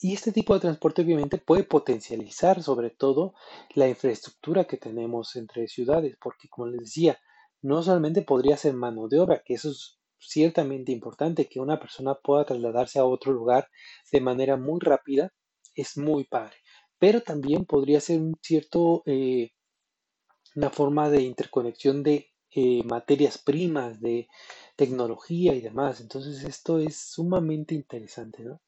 Y 0.01 0.15
este 0.15 0.33
tipo 0.33 0.55
de 0.55 0.61
transporte 0.61 1.03
obviamente 1.03 1.39
puede 1.39 1.65
potencializar 1.65 2.63
sobre 2.63 2.91
todo 2.91 3.35
la 3.75 3.89
infraestructura 3.89 4.65
que 4.65 4.77
tenemos 4.77 5.37
entre 5.37 5.69
ciudades, 5.69 6.17
porque 6.21 6.49
como 6.49 6.69
les 6.69 6.81
decía, 6.81 7.19
no 7.63 7.83
solamente 7.83 8.23
podría 8.23 8.57
ser 8.57 8.75
mano 8.75 9.09
de 9.09 9.21
obra, 9.21 9.43
que 9.45 9.55
eso 9.55 9.71
es 9.71 9.99
ciertamente 10.29 10.93
importante, 10.93 11.49
que 11.49 11.61
una 11.61 11.79
persona 11.81 12.15
pueda 12.15 12.45
trasladarse 12.45 12.99
a 12.99 13.05
otro 13.05 13.33
lugar 13.33 13.69
de 14.13 14.21
manera 14.21 14.57
muy 14.57 14.81
rápida, 14.81 15.33
es 15.75 15.97
muy 15.97 16.25
padre, 16.25 16.57
pero 16.99 17.23
también 17.23 17.65
podría 17.65 18.01
ser 18.01 18.21
un 18.21 18.35
cierto, 18.43 19.03
eh, 19.07 19.51
una 20.57 20.71
forma 20.71 21.11
de 21.11 21.23
interconexión 21.23 22.03
de 22.03 22.31
eh, 22.57 22.83
materias 22.85 23.39
primas, 23.39 24.01
de 24.01 24.29
tecnología 24.77 25.55
y 25.55 25.61
demás. 25.61 26.01
Entonces 26.01 26.45
esto 26.45 26.79
es 26.79 26.97
sumamente 26.97 27.75
interesante, 27.75 28.45
¿no? 28.45 28.61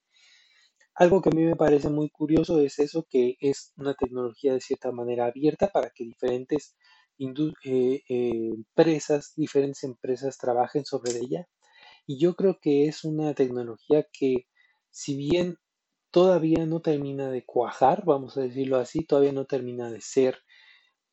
Algo 0.96 1.20
que 1.22 1.28
a 1.28 1.32
mí 1.32 1.44
me 1.44 1.56
parece 1.56 1.90
muy 1.90 2.10
curioso 2.10 2.58
es 2.60 2.78
eso, 2.78 3.06
que 3.08 3.36
es 3.40 3.72
una 3.76 3.94
tecnología 3.94 4.54
de 4.54 4.60
cierta 4.60 4.90
manera 4.92 5.26
abierta 5.26 5.68
para 5.68 5.90
que 5.90 6.04
diferentes 6.04 6.74
eh, 7.18 8.02
eh, 8.08 8.50
empresas, 8.54 9.32
diferentes 9.36 9.84
empresas 9.84 10.38
trabajen 10.38 10.84
sobre 10.84 11.12
ella. 11.18 11.48
Y 12.06 12.18
yo 12.20 12.34
creo 12.36 12.58
que 12.60 12.86
es 12.86 13.04
una 13.04 13.34
tecnología 13.34 14.06
que, 14.12 14.46
si 14.90 15.16
bien 15.16 15.58
todavía 16.10 16.64
no 16.66 16.80
termina 16.80 17.30
de 17.30 17.44
cuajar, 17.44 18.04
vamos 18.04 18.36
a 18.36 18.42
decirlo 18.42 18.78
así, 18.78 19.04
todavía 19.04 19.32
no 19.32 19.44
termina 19.44 19.90
de 19.90 20.00
ser 20.00 20.38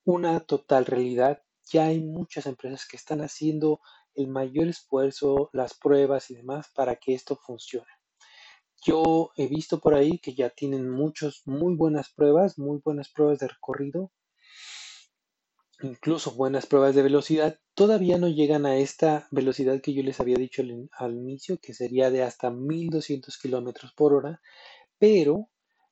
una 0.05 0.39
total 0.41 0.86
realidad, 0.86 1.41
ya 1.72 1.86
hay 1.86 2.01
muchas 2.01 2.45
empresas 2.45 2.88
que 2.88 2.98
están 2.98 3.22
haciendo 3.22 3.79
el 4.15 4.27
mayor 4.27 4.67
esfuerzo, 4.67 5.50
las 5.53 5.74
pruebas 5.74 6.29
y 6.29 6.36
demás 6.36 6.69
para 6.75 6.98
que 6.98 7.13
esto 7.13 7.38
funcione. 7.38 7.88
Yo 8.86 9.31
he 9.38 9.48
visto 9.48 9.79
por 9.79 9.95
ahí 9.95 10.19
que 10.19 10.36
ya 10.36 10.50
tienen 10.50 10.89
muchos, 10.89 11.41
muy 11.45 11.75
buenas 11.75 12.12
pruebas, 12.13 12.60
muy 12.60 12.81
buenas 12.83 13.10
pruebas 13.10 13.39
de 13.39 13.48
recorrido, 13.48 14.12
incluso 15.84 16.32
buenas 16.32 16.66
pruebas 16.66 16.96
de 16.96 17.04
velocidad. 17.04 17.60
Todavía 17.74 18.18
no 18.18 18.28
llegan 18.28 18.66
a 18.66 18.78
esta 18.78 19.28
velocidad 19.32 19.82
que 19.82 19.94
yo 19.94 20.04
les 20.04 20.20
había 20.20 20.38
dicho 20.38 20.63
al, 20.98 21.13
inicio, 21.16 21.58
que 21.62 21.74
sería 21.74 22.12
de 22.12 22.24
hasta 22.24 22.50
1200 22.50 23.38
kilómetros 23.38 23.94
por 23.94 24.13
hora, 24.13 24.42
pero 24.98 25.50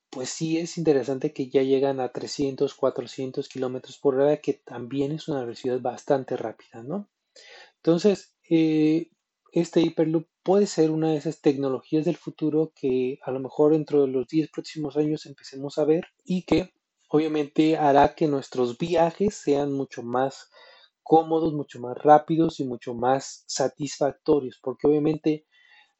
pues 0.09 0.29
sí 0.29 0.57
es 0.57 0.77
interesante 0.77 1.33
que 1.33 1.49
ya 1.49 1.63
llegan 1.63 1.99
a 1.99 2.11
300, 2.11 2.73
400 2.73 3.47
kilómetros 3.47 3.97
por 3.97 4.15
hora, 4.15 4.37
que 4.37 4.53
también 4.53 5.13
es 5.13 5.27
una 5.27 5.41
velocidad 5.41 5.79
bastante 5.79 6.35
rápida, 6.35 6.83
¿no? 6.83 7.09
Entonces, 7.77 8.35
eh, 8.49 9.09
este 9.53 9.81
Hyperloop 9.81 10.27
puede 10.43 10.65
ser 10.67 10.91
una 10.91 11.11
de 11.11 11.17
esas 11.17 11.41
tecnologías 11.41 12.05
del 12.05 12.17
futuro 12.17 12.73
que 12.75 13.19
a 13.23 13.31
lo 13.31 13.39
mejor 13.39 13.73
dentro 13.73 14.01
de 14.01 14.07
los 14.07 14.27
10 14.27 14.49
próximos 14.49 14.97
años 14.97 15.25
empecemos 15.25 15.77
a 15.77 15.85
ver 15.85 16.05
y 16.23 16.43
que 16.43 16.73
obviamente 17.11 17.77
hará 17.77 18.15
que 18.15 18.27
nuestros 18.27 18.77
viajes 18.77 19.35
sean 19.35 19.73
mucho 19.73 20.01
más 20.01 20.49
cómodos, 21.03 21.53
mucho 21.53 21.81
más 21.81 21.97
rápidos 21.97 22.61
y 22.61 22.63
mucho 22.63 22.93
más 22.93 23.43
satisfactorios, 23.47 24.59
porque 24.63 24.87
obviamente 24.87 25.45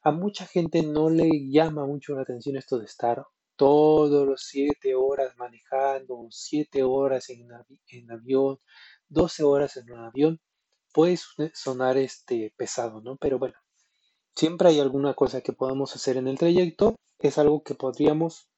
a 0.04 0.12
mucha 0.12 0.46
gente 0.46 0.84
no 0.84 1.10
le 1.10 1.30
llama 1.52 1.86
mucho 1.86 2.16
la 2.16 2.22
atención 2.22 2.56
esto 2.56 2.80
de 2.80 2.86
estar 2.86 3.26
todos 3.58 4.26
los 4.26 4.46
7 4.48 4.96
horas 4.96 5.36
manejando, 5.38 6.28
7 6.30 6.84
horas 6.84 7.30
en, 7.30 7.48
en 7.90 8.12
avión, 8.12 8.60
12 9.10 9.44
horas 9.44 9.76
en 9.78 9.92
un 9.92 10.00
avión 10.00 10.42
puede 10.94 11.18
sonar 11.54 11.98
este 11.98 12.54
pesado, 12.56 13.02
¿no? 13.02 13.18
Pero 13.18 13.38
bueno, 13.38 13.56
siempre 14.34 14.70
hay 14.70 14.80
alguna 14.80 15.14
cosa 15.14 15.42
que 15.42 15.54
podamos 15.54 15.94
hacer 15.96 16.16
en 16.18 16.28
el 16.28 16.38
trayecto, 16.38 16.96
es 17.20 17.38
algo 17.38 17.64
que 17.64 17.76
podríamos 17.76 18.51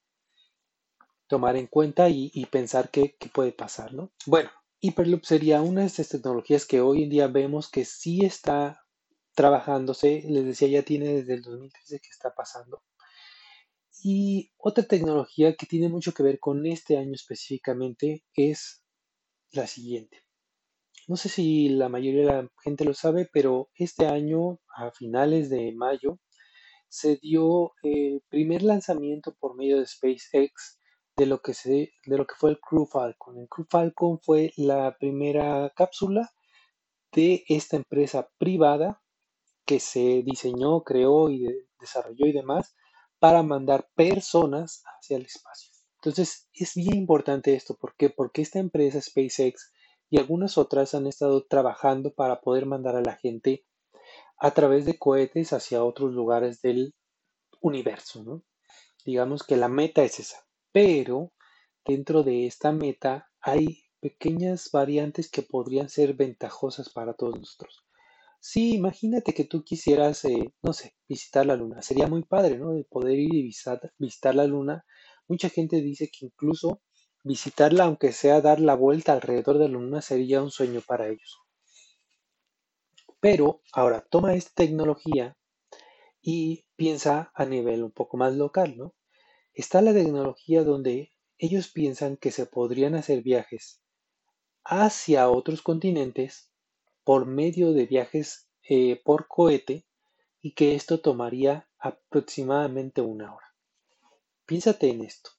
tomar 1.34 1.56
en 1.56 1.66
cuenta 1.66 2.10
y, 2.10 2.46
pensar 2.52 2.92
qué, 2.92 3.18
puede 3.34 3.54
pasar, 3.54 3.92
¿no? 3.92 4.12
Bueno, 4.28 4.52
Hyperloop 4.82 5.24
sería 5.24 5.64
una 5.64 5.82
de 5.82 5.88
estas 5.88 6.10
tecnologías 6.10 6.68
que 6.68 6.80
hoy 6.80 7.02
en 7.02 7.10
día 7.10 7.26
vemos 7.26 7.72
que 7.72 7.86
sí 7.86 8.24
está 8.24 8.86
trabajándose, 9.34 10.22
les 10.28 10.46
decía, 10.46 10.68
ya 10.68 10.84
tiene 10.84 11.08
desde 11.08 11.34
el 11.34 11.42
2013 11.42 12.00
que 12.02 12.10
está 12.12 12.36
pasando. 12.36 12.84
Y 14.04 14.52
otra 14.58 14.84
tecnología 14.84 15.56
que 15.56 15.66
tiene 15.66 15.90
mucho 15.90 16.14
que 16.14 16.22
ver 16.22 16.40
con 16.40 16.68
este 16.68 17.00
año 17.00 17.14
específicamente 17.16 18.24
es 18.36 18.84
la 19.54 19.66
siguiente. 19.66 20.22
No 21.08 21.18
sé 21.18 21.30
si 21.30 21.70
la 21.70 21.90
mayoría 21.90 22.28
de 22.28 22.32
la 22.44 22.52
gente 22.64 22.86
lo 22.86 22.94
sabe, 22.94 23.28
pero 23.34 23.72
este 23.74 24.06
año, 24.06 24.60
a 24.76 24.92
finales 24.92 25.50
de 25.50 25.74
mayo, 25.74 26.20
se 26.90 27.16
dio 27.16 27.72
el 27.82 28.22
primer 28.30 28.62
lanzamiento 28.62 29.34
por 29.40 29.56
medio 29.56 29.80
de 29.80 29.88
SpaceX 29.88 30.78
de 31.24 31.30
lo 31.30 31.42
que, 31.42 31.54
se, 31.54 31.94
de 32.06 32.18
lo 32.18 32.28
que 32.28 32.36
fue 32.38 32.50
el 32.50 32.60
Crew 32.60 32.86
Falcon. 32.86 33.38
El 33.38 33.48
Crew 33.48 33.66
Falcon 33.70 34.20
fue 34.20 34.52
la 34.58 34.98
primera 34.98 35.72
cápsula 35.74 36.34
de 37.14 37.46
esta 37.48 37.78
empresa 37.78 38.30
privada 38.38 39.02
que 39.66 39.80
se 39.80 40.22
diseñó, 40.26 40.84
creó 40.84 41.30
y 41.30 41.48
desarrolló 41.80 42.26
y 42.26 42.34
demás 42.34 42.76
para 43.20 43.42
mandar 43.42 43.90
personas 43.96 44.84
hacia 44.84 45.16
el 45.16 45.26
espacio. 45.26 45.72
Entonces 45.96 46.50
es 46.54 46.76
bien 46.76 46.98
importante 46.98 47.54
esto, 47.54 47.78
¿por 47.78 47.96
qué? 47.96 48.10
Porque 48.10 48.42
esta 48.42 48.60
empresa 48.60 49.02
SpaceX 49.02 49.72
y 50.10 50.18
algunas 50.20 50.58
otras 50.58 50.94
han 50.94 51.08
estado 51.08 51.46
trabajando 51.46 52.14
para 52.14 52.42
poder 52.42 52.66
mandar 52.66 52.98
a 52.98 53.02
la 53.02 53.16
gente 53.16 53.66
a 54.38 54.52
través 54.52 54.84
de 54.84 55.00
cohetes 55.00 55.54
hacia 55.54 55.86
otros 55.86 56.12
lugares 56.12 56.62
del 56.62 56.94
universo, 57.62 58.26
¿no? 58.26 58.44
Digamos 59.06 59.44
que 59.44 59.56
la 59.56 59.70
meta 59.70 60.04
es 60.04 60.20
esa, 60.20 60.46
pero 60.74 61.32
dentro 61.86 62.24
de 62.24 62.48
esta 62.48 62.74
meta 62.74 63.30
hay 63.42 63.86
pequeñas 64.02 64.70
variantes 64.74 65.30
que 65.32 65.44
podrían 65.44 65.90
ser 65.90 66.16
ventajosas 66.16 66.90
para 66.90 67.14
todos 67.14 67.40
nosotros. 67.40 67.86
Sí, 68.42 68.74
imagínate 68.76 69.34
que 69.34 69.46
tú 69.46 69.64
quisieras, 69.64 70.26
eh, 70.26 70.54
no 70.62 70.74
sé, 70.74 70.96
visitar 71.08 71.46
la 71.46 71.56
luna. 71.56 71.82
Sería 71.82 72.08
muy 72.08 72.24
padre, 72.24 72.58
¿no? 72.58 72.74
De 72.74 72.84
poder 72.84 73.18
ir 73.20 73.34
y 73.34 73.44
visitar, 73.44 73.80
visitar 73.98 74.36
la 74.36 74.46
luna. 74.46 74.86
Mucha 75.30 75.50
gente 75.50 75.82
dice 75.82 76.10
que 76.12 76.26
incluso 76.26 76.82
Visitarla, 77.26 77.86
aunque 77.86 78.12
sea 78.12 78.42
dar 78.42 78.60
la 78.60 78.76
vuelta 78.76 79.14
alrededor 79.14 79.58
de 79.58 79.70
la 79.70 79.80
luna, 79.80 80.02
sería 80.02 80.44
un 80.44 80.52
sueño 80.52 80.82
para 80.86 81.08
ellos. 81.08 81.40
Pero 83.22 83.62
ahora 83.72 84.02
toma 84.02 84.34
esta 84.36 84.52
tecnología 84.56 85.38
y 86.22 86.66
piensa 86.76 87.32
a 87.34 87.46
nivel 87.46 87.84
un 87.84 87.92
poco 87.92 88.18
más 88.18 88.34
local, 88.36 88.76
¿no? 88.78 88.94
Está 89.56 89.84
la 89.84 89.94
tecnología 89.94 90.64
donde 90.64 91.12
ellos 91.38 91.68
piensan 91.68 92.18
que 92.18 92.32
se 92.32 92.48
podrían 92.48 92.96
hacer 92.96 93.22
viajes 93.22 93.84
hacia 94.64 95.30
otros 95.30 95.62
continentes 95.62 96.52
por 97.04 97.28
medio 97.28 97.72
de 97.74 97.86
viajes 97.86 98.50
eh, 98.68 99.00
por 99.04 99.28
cohete 99.28 99.86
y 100.42 100.54
que 100.54 100.74
esto 100.74 101.02
tomaría 101.02 101.70
aproximadamente 101.78 103.02
una 103.02 103.36
hora. 103.36 103.46
Piénsate 104.46 104.90
en 104.90 105.04
esto. 105.04 105.30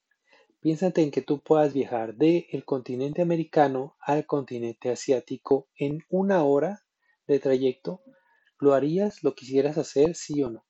Piénsate 0.61 1.03
en 1.03 1.11
que 1.11 1.23
tú 1.23 1.41
puedas 1.41 1.73
viajar 1.75 2.15
del 2.15 2.65
continente 2.65 3.21
americano 3.21 3.97
al 4.01 4.27
continente 4.27 4.91
asiático 4.91 5.69
en 5.77 6.05
una 6.09 6.45
hora 6.45 6.87
de 7.27 7.41
trayecto. 7.41 8.03
¿Lo 8.61 8.75
harías? 8.75 9.25
¿Lo 9.25 9.35
quisieras 9.35 9.77
hacer? 9.77 10.15
Sí 10.15 10.43
o 10.43 10.51
no. 10.51 10.65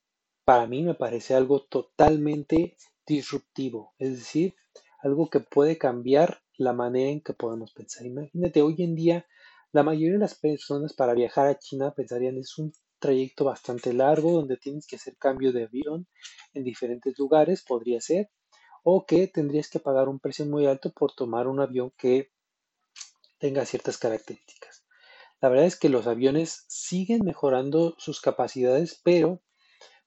Para 0.45 0.65
mí 0.65 0.81
me 0.81 0.95
parece 0.95 1.35
algo 1.35 1.63
totalmente 1.63 2.75
disruptivo, 3.05 3.93
es 3.99 4.11
decir, 4.17 4.55
algo 5.01 5.29
que 5.29 5.39
puede 5.39 5.77
cambiar 5.77 6.41
la 6.57 6.73
manera 6.73 7.09
en 7.09 7.21
que 7.21 7.33
podemos 7.33 7.73
pensar. 7.73 8.05
Imagínate, 8.05 8.61
hoy 8.61 8.75
en 8.79 8.95
día 8.95 9.25
la 9.71 9.83
mayoría 9.83 10.13
de 10.13 10.19
las 10.19 10.35
personas 10.35 10.93
para 10.93 11.13
viajar 11.13 11.47
a 11.47 11.59
China 11.59 11.93
pensarían 11.93 12.37
es 12.37 12.57
un 12.57 12.71
trayecto 12.99 13.43
bastante 13.43 13.93
largo 13.93 14.31
donde 14.31 14.57
tienes 14.57 14.87
que 14.87 14.95
hacer 14.95 15.17
cambio 15.17 15.51
de 15.51 15.65
avión 15.65 16.07
en 16.53 16.63
diferentes 16.63 17.17
lugares, 17.19 17.63
podría 17.63 17.99
ser, 17.99 18.31
o 18.83 19.05
que 19.05 19.27
tendrías 19.27 19.69
que 19.69 19.79
pagar 19.79 20.07
un 20.07 20.19
precio 20.19 20.45
muy 20.45 20.65
alto 20.65 20.93
por 20.93 21.13
tomar 21.13 21.47
un 21.47 21.59
avión 21.59 21.91
que 21.97 22.31
tenga 23.37 23.65
ciertas 23.65 23.97
características. 23.97 24.85
La 25.41 25.49
verdad 25.49 25.65
es 25.65 25.75
que 25.75 25.89
los 25.89 26.07
aviones 26.07 26.65
siguen 26.67 27.25
mejorando 27.25 27.95
sus 27.97 28.21
capacidades, 28.21 29.01
pero 29.03 29.41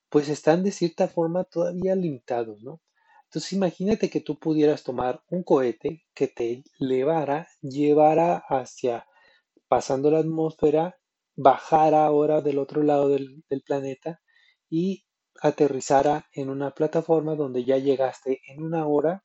pues 0.09 0.29
están 0.29 0.65
de 0.65 0.73
cierta 0.73 1.09
forma 1.09 1.45
todavía 1.45 1.95
limitados, 1.95 2.63
¿no? 2.63 2.81
Entonces 3.29 3.53
imagínate 3.53 4.09
que 4.09 4.23
tú 4.23 4.39
pudieras 4.39 4.85
tomar 4.85 5.23
un 5.29 5.43
cohete 5.43 6.07
que 6.15 6.29
te 6.29 6.65
elevara, 6.81 7.47
llevara 7.61 8.43
hacia, 8.49 9.07
pasando 9.69 10.11
la 10.11 10.21
atmósfera, 10.21 10.99
bajara 11.37 12.07
ahora 12.07 12.41
del 12.41 12.59
otro 12.59 12.83
lado 12.83 13.11
del, 13.11 13.45
planeta 13.67 14.23
y 14.71 15.05
aterrizara 15.43 16.27
en 16.33 16.49
una 16.49 16.71
plataforma 16.71 17.35
donde 17.35 17.65
ya 17.67 17.77
llegaste 17.77 18.41
en 18.47 18.63
una 18.63 18.87
hora 18.87 19.23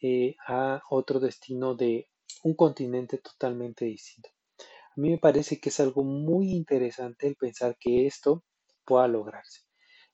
eh, 0.00 0.36
a 0.46 0.80
otro 0.88 1.18
destino 1.18 1.74
de 1.74 2.08
un 2.44 2.54
continente 2.54 3.18
totalmente 3.18 3.84
distinto. 3.84 4.30
A 4.60 4.94
mí 5.00 5.10
me 5.10 5.18
parece 5.18 5.58
que 5.58 5.70
es 5.70 5.80
algo 5.80 6.04
muy 6.04 6.52
interesante 6.52 7.26
el 7.26 7.34
pensar 7.34 7.76
que 7.80 8.06
esto 8.06 8.44
pueda 8.84 9.08
lograrse. 9.08 9.62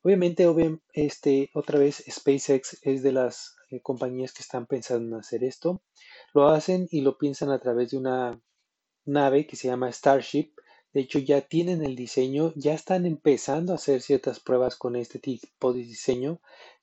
Obviamente, 0.02 0.47
este, 0.95 1.50
otra 1.52 1.78
vez, 1.78 2.02
SpaceX 2.09 2.78
es 2.83 3.02
de 3.02 3.12
las 3.12 3.57
eh, 3.71 3.80
compañías 3.83 4.33
que 4.33 4.42
están 4.42 4.66
pensando 4.66 5.14
en 5.14 5.21
hacer 5.21 5.45
esto. 5.45 5.83
Lo 6.33 6.49
hacen 6.49 6.88
y 6.90 7.02
lo 7.02 7.19
piensan 7.19 7.50
a 7.50 7.61
través 7.61 7.90
de 7.90 7.99
una 7.99 8.40
nave 9.04 9.47
que 9.47 9.57
se 9.57 9.69
llama 9.69 9.92
Starship. 9.92 10.52
De 10.92 11.02
hecho, 11.02 11.19
ya 11.19 11.42
tienen 11.42 11.85
el 11.85 11.97
diseño, 11.97 12.52
ya 12.57 12.75
están 12.75 13.07
empezando 13.07 13.73
a 13.73 13.76
hacer 13.76 14.00
ciertas 14.00 14.40
pruebas 14.40 14.75
con 14.75 14.97
este 14.97 15.19
tipo 15.19 15.73
de 15.73 15.80
diseño. 15.80 16.40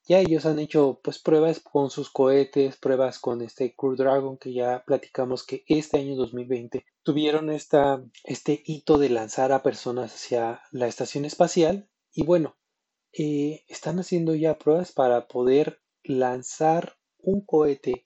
Ya 0.08 0.20
ellos 0.20 0.46
han 0.46 0.60
hecho 0.60 1.02
pues 1.04 1.20
pruebas 1.20 1.60
con 1.60 1.90
sus 1.90 2.10
cohetes, 2.10 2.78
pruebas 2.78 3.20
con 3.20 3.42
este 3.42 3.76
Crew 3.76 3.96
Dragon 3.98 4.38
que 4.38 4.54
ya 4.54 4.84
platicamos 4.86 5.44
que 5.44 5.66
este 5.68 5.98
año 5.98 6.16
2020 6.16 6.86
tuvieron 7.04 7.50
esta, 7.50 8.02
este 8.24 8.62
hito 8.66 8.98
de 8.98 9.10
lanzar 9.10 9.52
a 9.52 9.64
personas 9.64 10.14
hacia 10.14 10.62
la 10.72 10.88
estación 10.88 11.26
espacial. 11.26 11.90
Y 12.14 12.24
bueno, 12.24 12.56
eh, 13.20 13.64
están 13.68 14.00
haciendo 14.00 14.36
ya 14.36 14.60
pruebas 14.60 14.92
para 14.92 15.28
poder 15.28 15.82
lanzar 16.04 16.98
un 17.18 17.42
cohete 17.42 18.06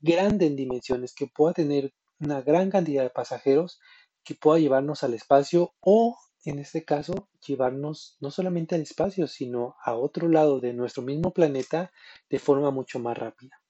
grande 0.00 0.46
en 0.46 0.54
dimensiones 0.54 1.12
que 1.12 1.26
pueda 1.26 1.54
tener 1.54 1.92
una 2.20 2.40
gran 2.40 2.70
cantidad 2.70 3.02
de 3.02 3.10
pasajeros 3.10 3.80
que 4.22 4.36
pueda 4.36 4.60
llevarnos 4.60 5.02
al 5.02 5.14
espacio 5.14 5.74
o 5.80 6.16
en 6.44 6.60
este 6.60 6.84
caso 6.84 7.28
llevarnos 7.44 8.16
no 8.20 8.30
solamente 8.30 8.76
al 8.76 8.82
espacio 8.82 9.26
sino 9.26 9.74
a 9.82 9.96
otro 9.96 10.28
lado 10.28 10.60
de 10.60 10.72
nuestro 10.72 11.02
mismo 11.02 11.32
planeta 11.32 11.90
de 12.30 12.38
forma 12.38 12.70
mucho 12.70 13.00
más 13.00 13.18
rápida. 13.18 13.60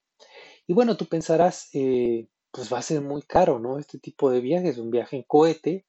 Y 0.67 0.75
bueno, 0.75 0.97
tú 0.97 1.07
pensarás, 1.07 1.71
eh, 1.73 2.29
pues 2.51 2.73
va 2.73 2.79
a 2.79 2.83
ser 2.83 3.01
muy 3.01 3.23
caro, 3.23 3.59
¿no? 3.59 3.79
Este 3.79 3.99
tipo 3.99 4.31
de 4.31 4.41
viajes, 4.41 4.79
un 4.79 4.91
viaje 4.91 5.17
en 5.17 5.23
cohete, 5.23 5.87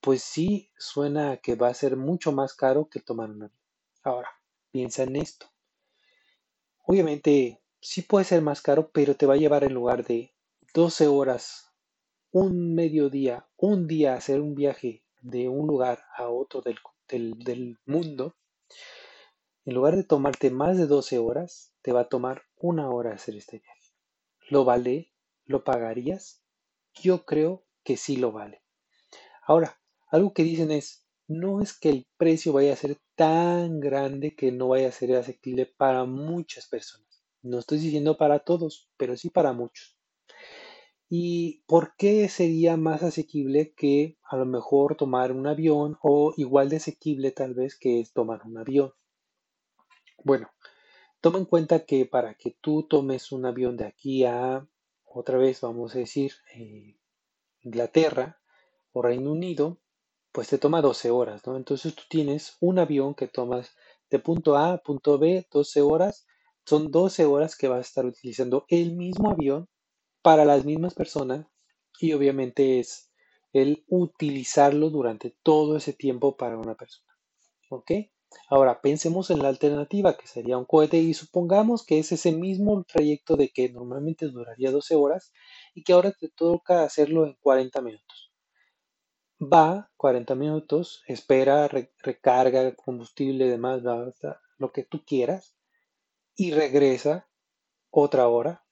pues 0.00 0.22
sí 0.22 0.70
suena 0.76 1.38
que 1.38 1.56
va 1.56 1.68
a 1.68 1.74
ser 1.74 1.96
mucho 1.96 2.32
más 2.32 2.54
caro 2.54 2.88
que 2.88 3.00
tomar 3.00 3.30
un 3.30 3.44
avión. 3.44 3.63
Ahora, 4.04 4.28
piensa 4.70 5.04
en 5.04 5.16
esto. 5.16 5.50
Obviamente, 6.84 7.62
sí 7.80 8.02
puede 8.02 8.26
ser 8.26 8.42
más 8.42 8.60
caro, 8.60 8.90
pero 8.92 9.16
te 9.16 9.24
va 9.24 9.32
a 9.32 9.38
llevar 9.38 9.64
en 9.64 9.72
lugar 9.72 10.04
de 10.04 10.34
12 10.74 11.06
horas, 11.06 11.72
un 12.30 12.74
mediodía, 12.74 13.48
un 13.56 13.86
día 13.86 14.14
hacer 14.14 14.42
un 14.42 14.54
viaje 14.54 15.04
de 15.22 15.48
un 15.48 15.66
lugar 15.66 16.04
a 16.18 16.28
otro 16.28 16.60
del, 16.60 17.38
del 17.38 17.78
mundo. 17.86 18.36
En 19.64 19.74
lugar 19.74 19.96
de 19.96 20.04
tomarte 20.04 20.50
más 20.50 20.76
de 20.76 20.86
12 20.86 21.18
horas, 21.18 21.72
te 21.80 21.92
va 21.92 22.00
a 22.00 22.08
tomar 22.08 22.42
una 22.56 22.90
hora 22.90 23.14
hacer 23.14 23.36
este 23.36 23.60
viaje. 23.60 23.94
¿Lo 24.50 24.66
vale? 24.66 25.14
¿Lo 25.46 25.64
pagarías? 25.64 26.44
Yo 26.92 27.24
creo 27.24 27.64
que 27.82 27.96
sí 27.96 28.16
lo 28.16 28.32
vale. 28.32 28.62
Ahora, 29.46 29.80
algo 30.08 30.34
que 30.34 30.42
dicen 30.42 30.70
es, 30.70 31.06
no 31.26 31.62
es 31.62 31.72
que 31.72 31.88
el 31.88 32.06
precio 32.18 32.52
vaya 32.52 32.74
a 32.74 32.76
ser 32.76 32.98
tan 33.16 33.80
grande 33.80 34.34
que 34.34 34.52
no 34.52 34.68
vaya 34.68 34.88
a 34.88 34.92
ser 34.92 35.14
asequible 35.16 35.66
para 35.66 36.04
muchas 36.04 36.66
personas. 36.66 37.24
No 37.42 37.58
estoy 37.58 37.78
diciendo 37.78 38.16
para 38.16 38.40
todos, 38.40 38.88
pero 38.96 39.16
sí 39.16 39.30
para 39.30 39.52
muchos. 39.52 39.96
¿Y 41.08 41.62
por 41.66 41.94
qué 41.96 42.28
sería 42.28 42.76
más 42.76 43.02
asequible 43.02 43.74
que 43.74 44.18
a 44.24 44.36
lo 44.36 44.46
mejor 44.46 44.96
tomar 44.96 45.32
un 45.32 45.46
avión 45.46 45.98
o 46.02 46.32
igual 46.36 46.70
de 46.70 46.76
asequible 46.76 47.30
tal 47.30 47.54
vez 47.54 47.78
que 47.78 48.00
es 48.00 48.12
tomar 48.12 48.40
un 48.44 48.58
avión? 48.58 48.92
Bueno, 50.24 50.50
toma 51.20 51.38
en 51.38 51.44
cuenta 51.44 51.84
que 51.84 52.06
para 52.06 52.34
que 52.34 52.56
tú 52.60 52.84
tomes 52.88 53.30
un 53.30 53.44
avión 53.44 53.76
de 53.76 53.84
aquí 53.84 54.24
a, 54.24 54.66
otra 55.04 55.38
vez 55.38 55.60
vamos 55.60 55.94
a 55.94 55.98
decir, 55.98 56.32
eh, 56.54 56.96
Inglaterra 57.60 58.40
o 58.92 59.02
Reino 59.02 59.32
Unido, 59.32 59.78
pues 60.34 60.48
te 60.48 60.58
toma 60.58 60.82
12 60.82 61.12
horas, 61.12 61.46
¿no? 61.46 61.56
Entonces 61.56 61.94
tú 61.94 62.02
tienes 62.10 62.56
un 62.60 62.80
avión 62.80 63.14
que 63.14 63.28
tomas 63.28 63.70
de 64.10 64.18
punto 64.18 64.56
A 64.56 64.72
a 64.72 64.78
punto 64.78 65.16
B, 65.16 65.46
12 65.48 65.80
horas, 65.80 66.26
son 66.66 66.90
12 66.90 67.24
horas 67.24 67.56
que 67.56 67.68
vas 67.68 67.78
a 67.78 67.82
estar 67.82 68.04
utilizando 68.04 68.64
el 68.68 68.96
mismo 68.96 69.30
avión 69.30 69.68
para 70.22 70.44
las 70.44 70.64
mismas 70.64 70.92
personas 70.92 71.46
y 72.00 72.14
obviamente 72.14 72.80
es 72.80 73.12
el 73.52 73.84
utilizarlo 73.86 74.90
durante 74.90 75.36
todo 75.44 75.76
ese 75.76 75.92
tiempo 75.92 76.36
para 76.36 76.58
una 76.58 76.74
persona. 76.74 77.12
¿Ok? 77.70 77.92
Ahora 78.48 78.80
pensemos 78.80 79.30
en 79.30 79.40
la 79.40 79.50
alternativa 79.50 80.16
que 80.16 80.26
sería 80.26 80.58
un 80.58 80.64
cohete 80.64 80.98
y 80.98 81.14
supongamos 81.14 81.86
que 81.86 82.00
es 82.00 82.10
ese 82.10 82.32
mismo 82.32 82.82
trayecto 82.82 83.36
de 83.36 83.50
que 83.50 83.68
normalmente 83.68 84.26
duraría 84.26 84.72
12 84.72 84.96
horas 84.96 85.32
y 85.74 85.84
que 85.84 85.92
ahora 85.92 86.10
te 86.10 86.28
toca 86.28 86.82
hacerlo 86.82 87.24
en 87.24 87.34
40 87.34 87.80
minutos 87.82 88.33
va 89.52 89.90
40 89.96 90.34
minutos, 90.34 91.02
espera, 91.06 91.68
recarga 91.68 92.74
combustible, 92.74 93.48
demás, 93.48 93.82
lo 94.58 94.72
que 94.72 94.84
tú 94.84 95.04
quieras, 95.04 95.56
y 96.36 96.52
regresa 96.52 97.28
otra 97.90 98.28
hora, 98.28 98.64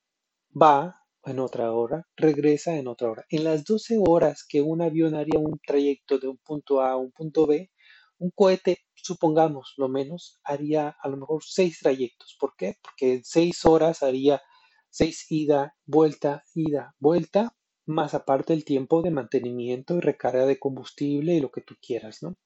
va 0.50 1.02
en 1.24 1.38
otra 1.38 1.72
hora, 1.72 2.08
regresa 2.16 2.76
en 2.76 2.88
otra 2.88 3.10
hora. 3.10 3.24
En 3.28 3.44
las 3.44 3.64
12 3.64 3.98
horas 4.04 4.44
que 4.48 4.60
un 4.60 4.82
avión 4.82 5.14
haría 5.14 5.38
un 5.38 5.58
trayecto 5.64 6.18
de 6.18 6.28
un 6.28 6.38
punto 6.38 6.80
A 6.80 6.92
a 6.92 6.96
un 6.96 7.12
punto 7.12 7.46
B, 7.46 7.70
un 8.18 8.30
cohete, 8.30 8.78
supongamos 8.94 9.74
lo 9.76 9.88
menos, 9.88 10.40
haría 10.44 10.96
a 11.00 11.08
lo 11.08 11.16
mejor 11.16 11.42
seis 11.44 11.78
trayectos. 11.80 12.36
¿Por 12.38 12.54
qué? 12.56 12.76
Porque 12.82 13.14
en 13.14 13.24
seis 13.24 13.64
horas 13.64 14.02
haría 14.02 14.42
seis 14.90 15.26
ida, 15.30 15.74
vuelta, 15.86 16.44
ida, 16.54 16.94
vuelta, 16.98 17.54
más 17.86 18.14
aparte 18.14 18.52
el 18.52 18.64
tiempo 18.64 19.02
de 19.02 19.10
mantenimiento 19.10 19.96
y 19.96 20.00
recarga 20.00 20.46
de 20.46 20.58
combustible 20.58 21.34
y 21.34 21.40
lo 21.40 21.50
que 21.50 21.62
tú 21.62 21.76
quieras, 21.80 22.22
¿no? 22.22 22.36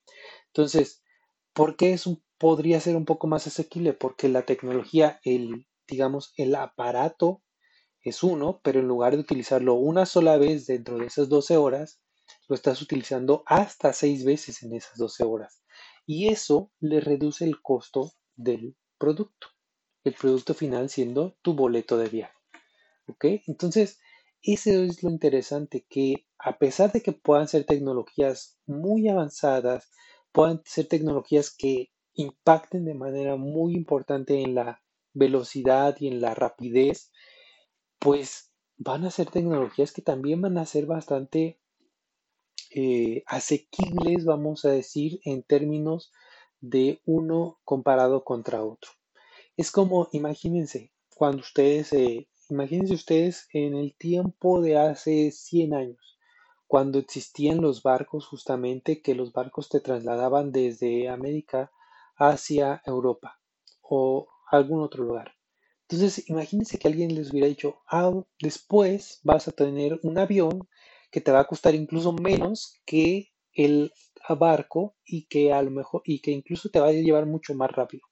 Entonces, 0.49 1.03
¿por 1.53 1.77
qué 1.77 1.93
es 1.93 2.07
un, 2.07 2.23
podría 2.39 2.81
ser 2.81 2.97
un 2.97 3.05
poco 3.05 3.27
más 3.27 3.47
asequible? 3.47 3.93
Porque 3.93 4.29
la 4.29 4.43
tecnología, 4.43 5.21
el, 5.25 5.67
digamos, 5.87 6.33
el 6.37 6.55
aparato 6.55 7.43
es 8.01 8.23
uno, 8.23 8.61
pero 8.63 8.81
en 8.81 8.89
lugar 8.89 9.15
de 9.15 9.21
utilizarlo 9.21 9.75
una 9.75 10.07
sola 10.07 10.39
vez 10.39 10.67
dentro 10.67 10.99
de 10.99 11.07
esas 11.07 11.29
12 11.29 11.57
horas, 11.57 12.01
lo 12.49 12.55
estás 12.55 12.81
utilizando 12.83 13.43
hasta 13.47 13.93
seis 13.93 14.25
veces 14.25 14.63
en 14.63 14.75
esas 14.75 14.97
12 14.97 15.25
horas. 15.25 15.63
Y 16.07 16.29
eso 16.29 16.71
le 16.79 17.01
reduce 17.01 17.45
el 17.45 17.61
costo 17.61 18.13
del 18.37 18.77
producto. 18.99 19.49
El 20.05 20.15
producto 20.15 20.55
final 20.55 20.89
siendo 20.89 21.37
tu 21.43 21.55
boleto 21.55 21.99
de 21.99 22.09
viaje. 22.09 22.35
¿Ok? 23.09 23.25
Entonces, 23.47 23.99
eso 24.47 24.71
es 24.71 25.03
lo 25.03 25.11
interesante, 25.11 25.85
que 25.89 26.27
a 26.39 26.59
pesar 26.59 26.93
de 26.93 27.03
que 27.03 27.13
puedan 27.13 27.49
ser 27.49 27.65
tecnologías 27.65 28.59
muy 28.67 29.09
avanzadas, 29.09 29.91
puedan 30.33 30.63
ser 30.65 30.87
tecnologías 30.87 31.55
que 31.55 31.91
impacten 32.15 32.85
de 32.85 32.95
manera 32.95 33.37
muy 33.37 33.75
importante 33.75 34.41
en 34.41 34.55
la 34.55 34.83
velocidad 35.13 35.97
y 35.99 36.09
en 36.09 36.21
la 36.21 36.35
rapidez, 36.35 37.11
pues 37.99 38.53
van 38.77 39.05
a 39.05 39.11
ser 39.11 39.31
tecnologías 39.31 39.93
que 39.93 40.03
también 40.03 40.41
van 40.41 40.59
a 40.59 40.67
ser 40.67 40.87
bastante 40.87 41.59
eh, 42.71 43.23
asequibles, 43.27 44.25
vamos 44.25 44.65
a 44.65 44.71
decir, 44.71 45.21
en 45.25 45.43
términos 45.43 46.13
de 46.61 47.01
uno 47.05 47.59
comparado 47.65 48.25
contra 48.25 48.65
otro. 48.65 48.91
Es 49.57 49.71
como, 49.71 50.09
imagínense, 50.13 50.93
cuando 51.15 51.39
ustedes 51.39 51.93
eh, 51.95 52.29
Imagínense 52.49 52.95
ustedes 52.95 53.49
en 53.53 53.75
el 53.75 53.95
tiempo 53.97 54.61
de 54.61 54.77
hace 54.77 55.31
100 55.33 55.75
años, 55.75 56.19
cuando 56.67 56.99
existían 56.99 57.61
los 57.61 57.83
barcos 57.83 58.27
justamente, 58.27 59.03
que 59.03 59.15
los 59.15 59.33
barcos 59.33 59.69
te 59.69 59.81
trasladaban 59.81 60.53
desde 60.53 61.09
América 61.09 61.73
hacia 62.17 62.83
Europa 62.85 63.41
o 63.83 64.29
algún 64.51 64.81
otro 64.81 65.05
lugar. 65.05 65.33
Entonces, 65.89 66.29
imagínense 66.29 66.79
que 66.79 66.89
alguien 66.89 67.15
les 67.15 67.31
hubiera 67.33 67.49
dicho, 67.49 67.81
ah, 67.89 68.13
después 68.41 69.21
vas 69.25 69.49
a 69.49 69.53
tener 69.53 69.99
un 70.03 70.19
avión 70.19 70.69
que 71.11 71.21
te 71.21 71.33
va 71.33 71.41
a 71.41 71.47
costar 71.47 71.75
incluso 71.75 72.13
menos 72.13 72.75
que 72.85 73.31
el 73.53 73.93
barco 74.29 74.97
y 75.05 75.27
que 75.27 75.53
a 75.53 75.63
lo 75.63 75.71
mejor 75.71 76.03
y 76.05 76.21
que 76.21 76.33
incluso 76.33 76.69
te 76.69 76.81
va 76.81 76.89
a 76.89 76.93
llevar 76.93 77.27
mucho 77.27 77.55
más 77.55 77.71
rápido. 77.71 78.03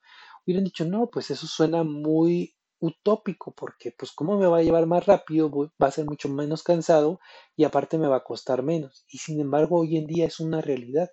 Hubieran 0.47 0.65
dicho, 0.65 0.85
no, 0.85 1.09
pues 1.11 1.31
eso 1.31 1.47
suena 1.47 1.83
muy 1.85 2.54
utópico 2.85 3.55
porque 3.55 3.93
pues 3.97 4.13
cómo 4.13 4.39
me 4.39 4.47
va 4.47 4.59
a 4.59 4.63
llevar 4.63 4.87
más 4.87 5.07
rápido, 5.07 5.51
va 5.83 5.89
a 5.89 5.91
ser 5.91 6.05
mucho 6.05 6.29
menos 6.29 6.63
cansado 6.63 7.19
y 7.57 7.65
aparte 7.65 7.99
me 7.99 8.09
va 8.09 8.17
a 8.17 8.25
costar 8.25 8.63
menos. 8.63 9.05
Y 9.09 9.19
sin 9.19 9.41
embargo 9.41 9.81
hoy 9.81 9.97
en 9.97 10.07
día 10.07 10.27
es 10.27 10.41
una 10.41 10.61
realidad. 10.61 11.09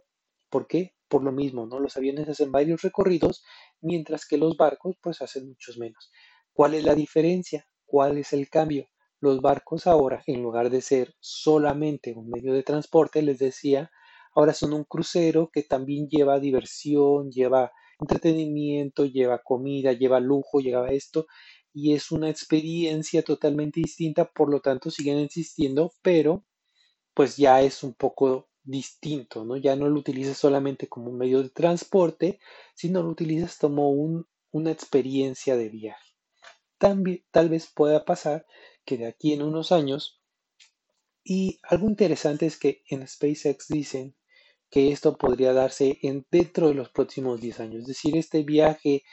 ¿Por 0.50 0.68
qué? 0.68 0.96
Por 1.08 1.24
lo 1.24 1.32
mismo, 1.32 1.66
¿no? 1.66 1.80
Los 1.80 1.96
aviones 1.96 2.28
hacen 2.28 2.52
varios 2.52 2.82
recorridos 2.82 3.44
mientras 3.80 4.26
que 4.26 4.38
los 4.38 4.58
barcos 4.58 4.98
pues 5.02 5.22
hacen 5.22 5.48
muchos 5.48 5.78
menos. 5.78 6.12
¿Cuál 6.54 6.74
es 6.74 6.84
la 6.84 6.94
diferencia? 6.94 7.66
¿Cuál 7.86 8.18
es 8.18 8.34
el 8.34 8.50
cambio? 8.50 8.88
Los 9.22 9.40
barcos 9.40 9.88
ahora, 9.88 10.24
en 10.26 10.42
lugar 10.42 10.70
de 10.70 10.82
ser 10.82 11.16
solamente 11.20 12.14
un 12.14 12.30
medio 12.30 12.54
de 12.54 12.64
transporte, 12.64 13.22
les 13.22 13.40
decía, 13.40 13.92
ahora 14.36 14.54
son 14.54 14.74
un 14.74 14.84
crucero 14.84 15.50
que 15.54 15.64
también 15.64 16.08
lleva 16.10 16.40
diversión, 16.40 17.32
lleva 17.32 17.72
entretenimiento, 18.02 19.06
lleva 19.06 19.40
comida, 19.44 19.94
lleva 19.94 20.20
lujo, 20.20 20.60
lleva 20.60 20.90
esto, 20.90 21.28
y 21.74 21.94
es 21.94 22.12
una 22.12 22.30
experiencia 22.30 23.24
totalmente 23.24 23.80
distinta, 23.82 24.26
por 24.26 24.50
lo 24.50 24.62
tanto 24.62 24.92
siguen 24.92 25.20
existiendo, 25.20 25.94
pero 26.02 26.46
pues 27.14 27.38
ya 27.38 27.62
es 27.62 27.84
un 27.84 27.94
poco 27.94 28.50
distinto, 28.64 29.44
¿no? 29.46 29.58
Ya 29.58 29.76
no 29.76 29.90
lo 29.90 30.00
utilizas 30.00 30.38
solamente 30.38 30.88
como 30.88 31.10
un 31.10 31.18
medio 31.18 31.42
de 31.42 31.50
transporte, 31.50 32.40
sino 32.76 33.02
lo 33.02 33.10
utilizas 33.10 33.58
como 33.58 33.92
una 34.52 34.72
experiencia 34.72 35.56
de 35.58 35.70
viaje. 35.70 36.16
También, 36.78 37.24
tal 37.32 37.50
vez 37.50 37.68
pueda 37.68 38.06
pasar 38.06 38.46
que 38.86 38.98
de 38.98 39.08
aquí 39.08 39.34
en 39.34 39.44
unos 39.44 39.72
años, 39.72 40.22
y 41.24 41.60
algo 41.64 41.88
interesante 41.88 42.46
es 42.48 42.58
que 42.58 42.84
en 42.90 43.08
SpaceX 43.08 43.68
dicen 43.68 44.16
que 44.72 44.92
esto 44.92 45.18
podría 45.18 45.54
darse 45.54 46.00
en, 46.02 46.26
dentro 46.32 46.70
de 46.70 46.74
los 46.74 46.90
próximos 46.90 47.42
10 47.42 47.60
años. 47.60 47.82
Es 47.82 47.88
decir, 47.88 48.18
este 48.18 48.44
viaje 48.44 49.04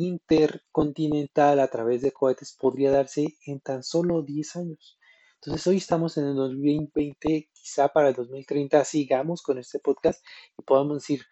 intercontinental 0.00 1.60
a 1.60 1.68
través 1.68 2.02
de 2.02 2.12
cohetes 2.12 2.56
podría 2.58 2.90
darse 2.90 3.36
en 3.46 3.60
tan 3.60 3.82
solo 3.82 4.22
10 4.22 4.56
años. 4.56 4.98
Entonces 5.34 5.66
hoy 5.66 5.76
estamos 5.78 6.16
en 6.18 6.26
el 6.26 6.34
2020, 6.34 7.50
quizá 7.52 7.88
para 7.88 8.08
el 8.08 8.14
2030 8.14 8.84
sigamos 8.84 9.42
con 9.42 9.58
este 9.58 9.78
podcast 9.78 10.22
y 10.58 10.62
podamos 10.62 10.98
decir, 10.98 11.22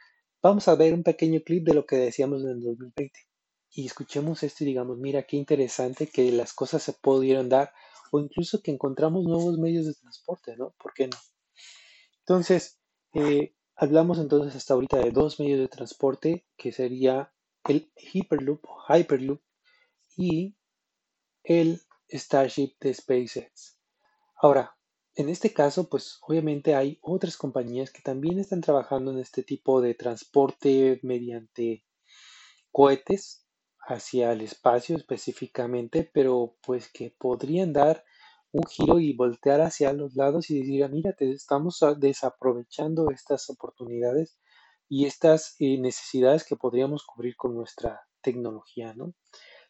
vamos 0.42 0.68
a 0.68 0.74
ver 0.74 0.94
un 0.94 1.02
pequeño 1.02 1.40
clip 1.44 1.64
de 1.64 1.74
lo 1.74 1.84
que 1.86 1.96
decíamos 1.96 2.42
en 2.42 2.50
el 2.50 2.60
2020 2.60 3.12
y 3.70 3.86
escuchemos 3.86 4.42
esto 4.42 4.64
y 4.64 4.68
digamos, 4.68 4.98
mira 4.98 5.24
qué 5.24 5.36
interesante 5.36 6.06
que 6.06 6.32
las 6.32 6.54
cosas 6.54 6.82
se 6.82 6.94
pudieron 6.94 7.48
dar 7.48 7.72
o 8.10 8.18
incluso 8.18 8.62
que 8.62 8.70
encontramos 8.70 9.24
nuevos 9.24 9.58
medios 9.58 9.86
de 9.86 9.94
transporte, 9.94 10.56
¿no? 10.56 10.74
¿Por 10.78 10.94
qué 10.94 11.08
no? 11.08 11.16
Entonces, 12.24 12.78
eh, 13.12 13.54
Hablamos 13.80 14.18
entonces 14.18 14.56
hasta 14.56 14.74
ahorita 14.74 14.98
de 14.98 15.12
dos 15.12 15.38
medios 15.38 15.60
de 15.60 15.68
transporte, 15.68 16.44
que 16.56 16.72
sería 16.72 17.32
el 17.66 17.92
Hyperloop 17.96 19.40
y 20.16 20.56
el 21.42 21.80
Starship 22.10 22.76
de 22.80 22.94
SpaceX. 22.94 23.78
Ahora, 24.40 24.76
en 25.14 25.28
este 25.28 25.52
caso, 25.52 25.88
pues 25.88 26.18
obviamente 26.22 26.74
hay 26.74 26.98
otras 27.02 27.36
compañías 27.36 27.90
que 27.90 28.02
también 28.02 28.38
están 28.38 28.60
trabajando 28.60 29.10
en 29.10 29.18
este 29.18 29.42
tipo 29.42 29.80
de 29.80 29.94
transporte 29.94 31.00
mediante 31.02 31.84
cohetes 32.70 33.46
hacia 33.80 34.32
el 34.32 34.42
espacio 34.42 34.96
específicamente, 34.96 36.08
pero 36.12 36.56
pues 36.64 36.88
que 36.92 37.14
podrían 37.18 37.72
dar 37.72 38.04
un 38.52 38.62
giro 38.64 38.98
y 38.98 39.14
voltear 39.14 39.60
hacia 39.60 39.92
los 39.92 40.14
lados 40.14 40.50
y 40.50 40.60
decir, 40.60 40.84
ah, 40.84 40.88
mira, 40.88 41.12
te 41.14 41.30
estamos 41.32 41.80
desaprovechando 41.98 43.10
estas 43.10 43.50
oportunidades 43.50 44.38
y 44.88 45.06
estas 45.06 45.56
eh, 45.58 45.78
necesidades 45.78 46.44
que 46.44 46.56
podríamos 46.56 47.04
cubrir 47.04 47.36
con 47.36 47.54
nuestra 47.54 48.00
tecnología, 48.22 48.94
¿no? 48.94 49.14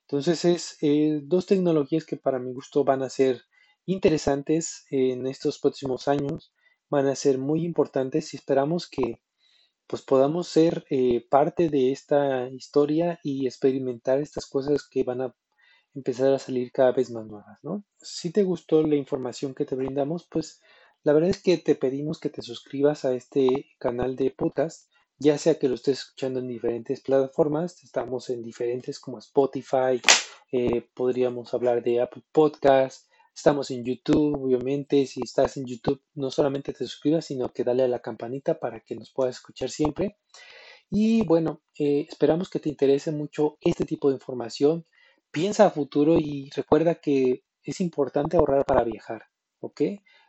Entonces 0.03 0.45
es 0.45 0.79
eh, 0.81 1.21
dos 1.23 1.47
tecnologías 1.47 2.05
que 2.07 2.17
para 2.17 2.39
mi 2.39 2.53
gusto 2.53 2.85
van 2.85 3.03
a 3.03 3.11
ser 3.11 3.43
interesantes 3.85 4.87
en 4.91 5.27
estos 5.27 5.59
próximos 5.59 6.09
años, 6.09 6.53
van 6.89 7.07
a 7.07 7.15
ser 7.15 7.39
muy 7.39 7.65
importantes 7.65 8.33
y 8.33 8.37
esperamos 8.37 8.89
que 8.89 9.21
pues 9.87 10.03
podamos 10.03 10.49
ser 10.49 10.85
eh, 10.91 11.27
parte 11.29 11.71
de 11.71 11.93
esta 11.93 12.49
historia 12.51 13.19
y 13.23 13.47
experimentar 13.47 14.21
estas 14.21 14.47
cosas 14.47 14.87
que 14.87 15.03
van 15.03 15.23
a 15.23 15.35
empezar 15.95 16.33
a 16.33 16.39
salir 16.39 16.71
cada 16.73 16.93
vez 16.93 17.11
más 17.11 17.27
nuevas, 17.27 17.59
¿no? 17.63 17.85
Si 18.01 18.31
te 18.31 18.45
gustó 18.45 18.83
la 18.83 18.97
información 18.97 19.55
que 19.55 19.65
te 19.65 19.75
brindamos, 19.75 20.29
pues 20.31 20.61
la 21.03 21.13
verdad 21.13 21.31
es 21.31 21.43
que 21.43 21.57
te 21.57 21.75
pedimos 21.75 22.21
que 22.21 22.29
te 22.29 22.43
suscribas 22.43 23.05
a 23.05 23.15
este 23.15 23.67
canal 23.79 24.15
de 24.15 24.31
podcast, 24.31 24.91
ya 25.19 25.39
sea 25.39 25.59
que 25.59 25.69
lo 25.69 25.75
estés 25.75 25.99
escuchando 26.01 26.41
en 26.41 26.49
diferentes 26.49 27.01
plataformas, 27.01 27.83
estamos 27.83 28.31
en 28.31 28.43
diferentes 28.43 29.01
como 29.01 29.19
Spotify, 29.19 30.01
eh, 30.53 30.89
podríamos 30.95 31.53
hablar 31.55 31.83
de 31.83 32.01
Apple 32.01 32.23
Podcast, 32.33 33.11
estamos 33.35 33.71
en 33.71 33.85
YouTube, 33.85 34.43
obviamente, 34.43 35.07
si 35.07 35.21
estás 35.23 35.57
en 35.57 35.67
YouTube, 35.67 36.03
no 36.15 36.31
solamente 36.31 36.73
te 36.73 36.87
suscribas, 36.87 37.27
sino 37.27 37.53
que 37.53 37.65
dale 37.65 37.83
a 37.83 37.89
la 37.89 38.01
campanita 38.01 38.59
para 38.59 38.81
que 38.81 38.95
nos 38.95 39.13
puedas 39.13 39.37
escuchar 39.37 39.71
siempre. 39.71 40.17
Y 40.91 41.25
bueno, 41.25 41.63
eh, 41.79 42.07
esperamos 42.09 42.49
que 42.49 42.61
te 42.61 42.69
interese 42.69 43.13
mucho 43.13 43.59
este 43.61 43.85
tipo 43.85 44.09
de 44.09 44.15
información 44.15 44.87
piensa 45.31 45.67
a 45.67 45.71
futuro 45.71 46.19
y 46.19 46.51
recuerda 46.55 46.97
que 46.97 47.45
es 47.63 47.81
importante 47.81 48.37
ahorrar 48.37 48.65
para 48.65 48.85
viajar, 48.85 49.25
¿ok? 49.61 49.83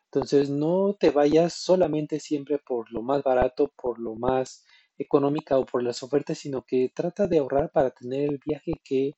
Entonces 0.05 0.49
no 0.49 0.95
te 0.99 1.11
vayas 1.11 1.53
solamente 1.53 2.19
siempre 2.19 2.57
por 2.57 2.91
lo 2.91 3.01
más 3.01 3.23
barato, 3.23 3.71
por 3.75 3.99
lo 3.99 4.15
más 4.15 4.65
económica 4.99 5.57
o 5.57 5.65
por 5.65 5.81
las 5.83 6.03
ofertas, 6.03 6.37
sino 6.37 6.63
que 6.63 6.91
trata 6.93 7.25
de 7.27 7.39
ahorrar 7.39 7.71
para 7.71 7.89
tener 7.89 8.29
el 8.29 8.39
viaje 8.45 8.73
que 8.83 9.15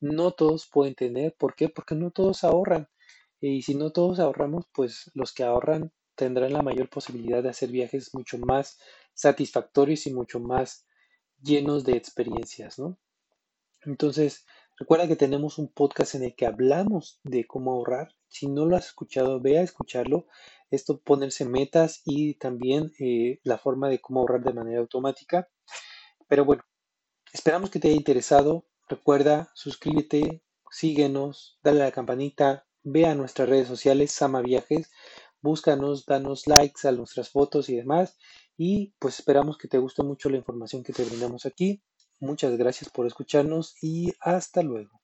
no 0.00 0.30
todos 0.32 0.66
pueden 0.72 0.94
tener. 0.94 1.34
¿Por 1.36 1.54
qué? 1.54 1.68
Porque 1.68 1.94
no 1.94 2.10
todos 2.10 2.44
ahorran. 2.44 2.88
Y 3.40 3.62
si 3.62 3.74
no 3.74 3.90
todos 3.90 4.18
ahorramos, 4.18 4.64
pues 4.72 5.10
los 5.14 5.34
que 5.34 5.44
ahorran 5.44 5.92
tendrán 6.14 6.52
la 6.52 6.62
mayor 6.62 6.88
posibilidad 6.88 7.42
de 7.42 7.50
hacer 7.50 7.70
viajes 7.70 8.14
mucho 8.14 8.38
más 8.38 8.78
satisfactorios 9.14 10.06
y 10.06 10.14
mucho 10.14 10.40
más 10.40 10.86
llenos 11.42 11.84
de 11.84 11.92
experiencias, 11.92 12.78
¿no? 12.78 12.98
Entonces, 13.84 14.44
Recuerda 14.78 15.08
que 15.08 15.16
tenemos 15.16 15.58
un 15.58 15.66
podcast 15.66 16.14
en 16.14 16.22
el 16.22 16.36
que 16.36 16.46
hablamos 16.46 17.18
de 17.24 17.44
cómo 17.48 17.72
ahorrar. 17.72 18.14
Si 18.28 18.46
no 18.46 18.64
lo 18.64 18.76
has 18.76 18.86
escuchado, 18.86 19.40
ve 19.40 19.58
a 19.58 19.62
escucharlo. 19.62 20.26
Esto 20.70 21.00
ponerse 21.00 21.44
metas 21.44 22.02
y 22.04 22.34
también 22.34 22.92
eh, 22.98 23.40
la 23.44 23.58
forma 23.58 23.88
de 23.88 24.00
cómo 24.00 24.20
ahorrar 24.20 24.42
de 24.42 24.52
manera 24.52 24.80
automática. 24.80 25.48
Pero 26.28 26.44
bueno, 26.44 26.62
esperamos 27.32 27.70
que 27.70 27.80
te 27.80 27.88
haya 27.88 27.96
interesado. 27.96 28.66
Recuerda, 28.88 29.50
suscríbete, 29.54 30.42
síguenos, 30.70 31.58
dale 31.62 31.82
a 31.82 31.86
la 31.86 31.92
campanita, 31.92 32.66
ve 32.82 33.06
a 33.06 33.14
nuestras 33.14 33.48
redes 33.48 33.68
sociales, 33.68 34.12
Sama 34.12 34.40
Viajes, 34.42 34.90
búscanos, 35.42 36.06
danos 36.06 36.46
likes 36.46 36.86
a 36.88 36.92
nuestras 36.92 37.30
fotos 37.30 37.68
y 37.68 37.76
demás. 37.76 38.16
Y 38.56 38.94
pues 38.98 39.18
esperamos 39.18 39.56
que 39.58 39.68
te 39.68 39.78
guste 39.78 40.02
mucho 40.02 40.30
la 40.30 40.38
información 40.38 40.82
que 40.82 40.92
te 40.92 41.04
brindamos 41.04 41.46
aquí. 41.46 41.82
Muchas 42.20 42.56
gracias 42.56 42.90
por 42.90 43.06
escucharnos 43.06 43.76
y 43.82 44.12
hasta 44.20 44.62
luego. 44.62 45.00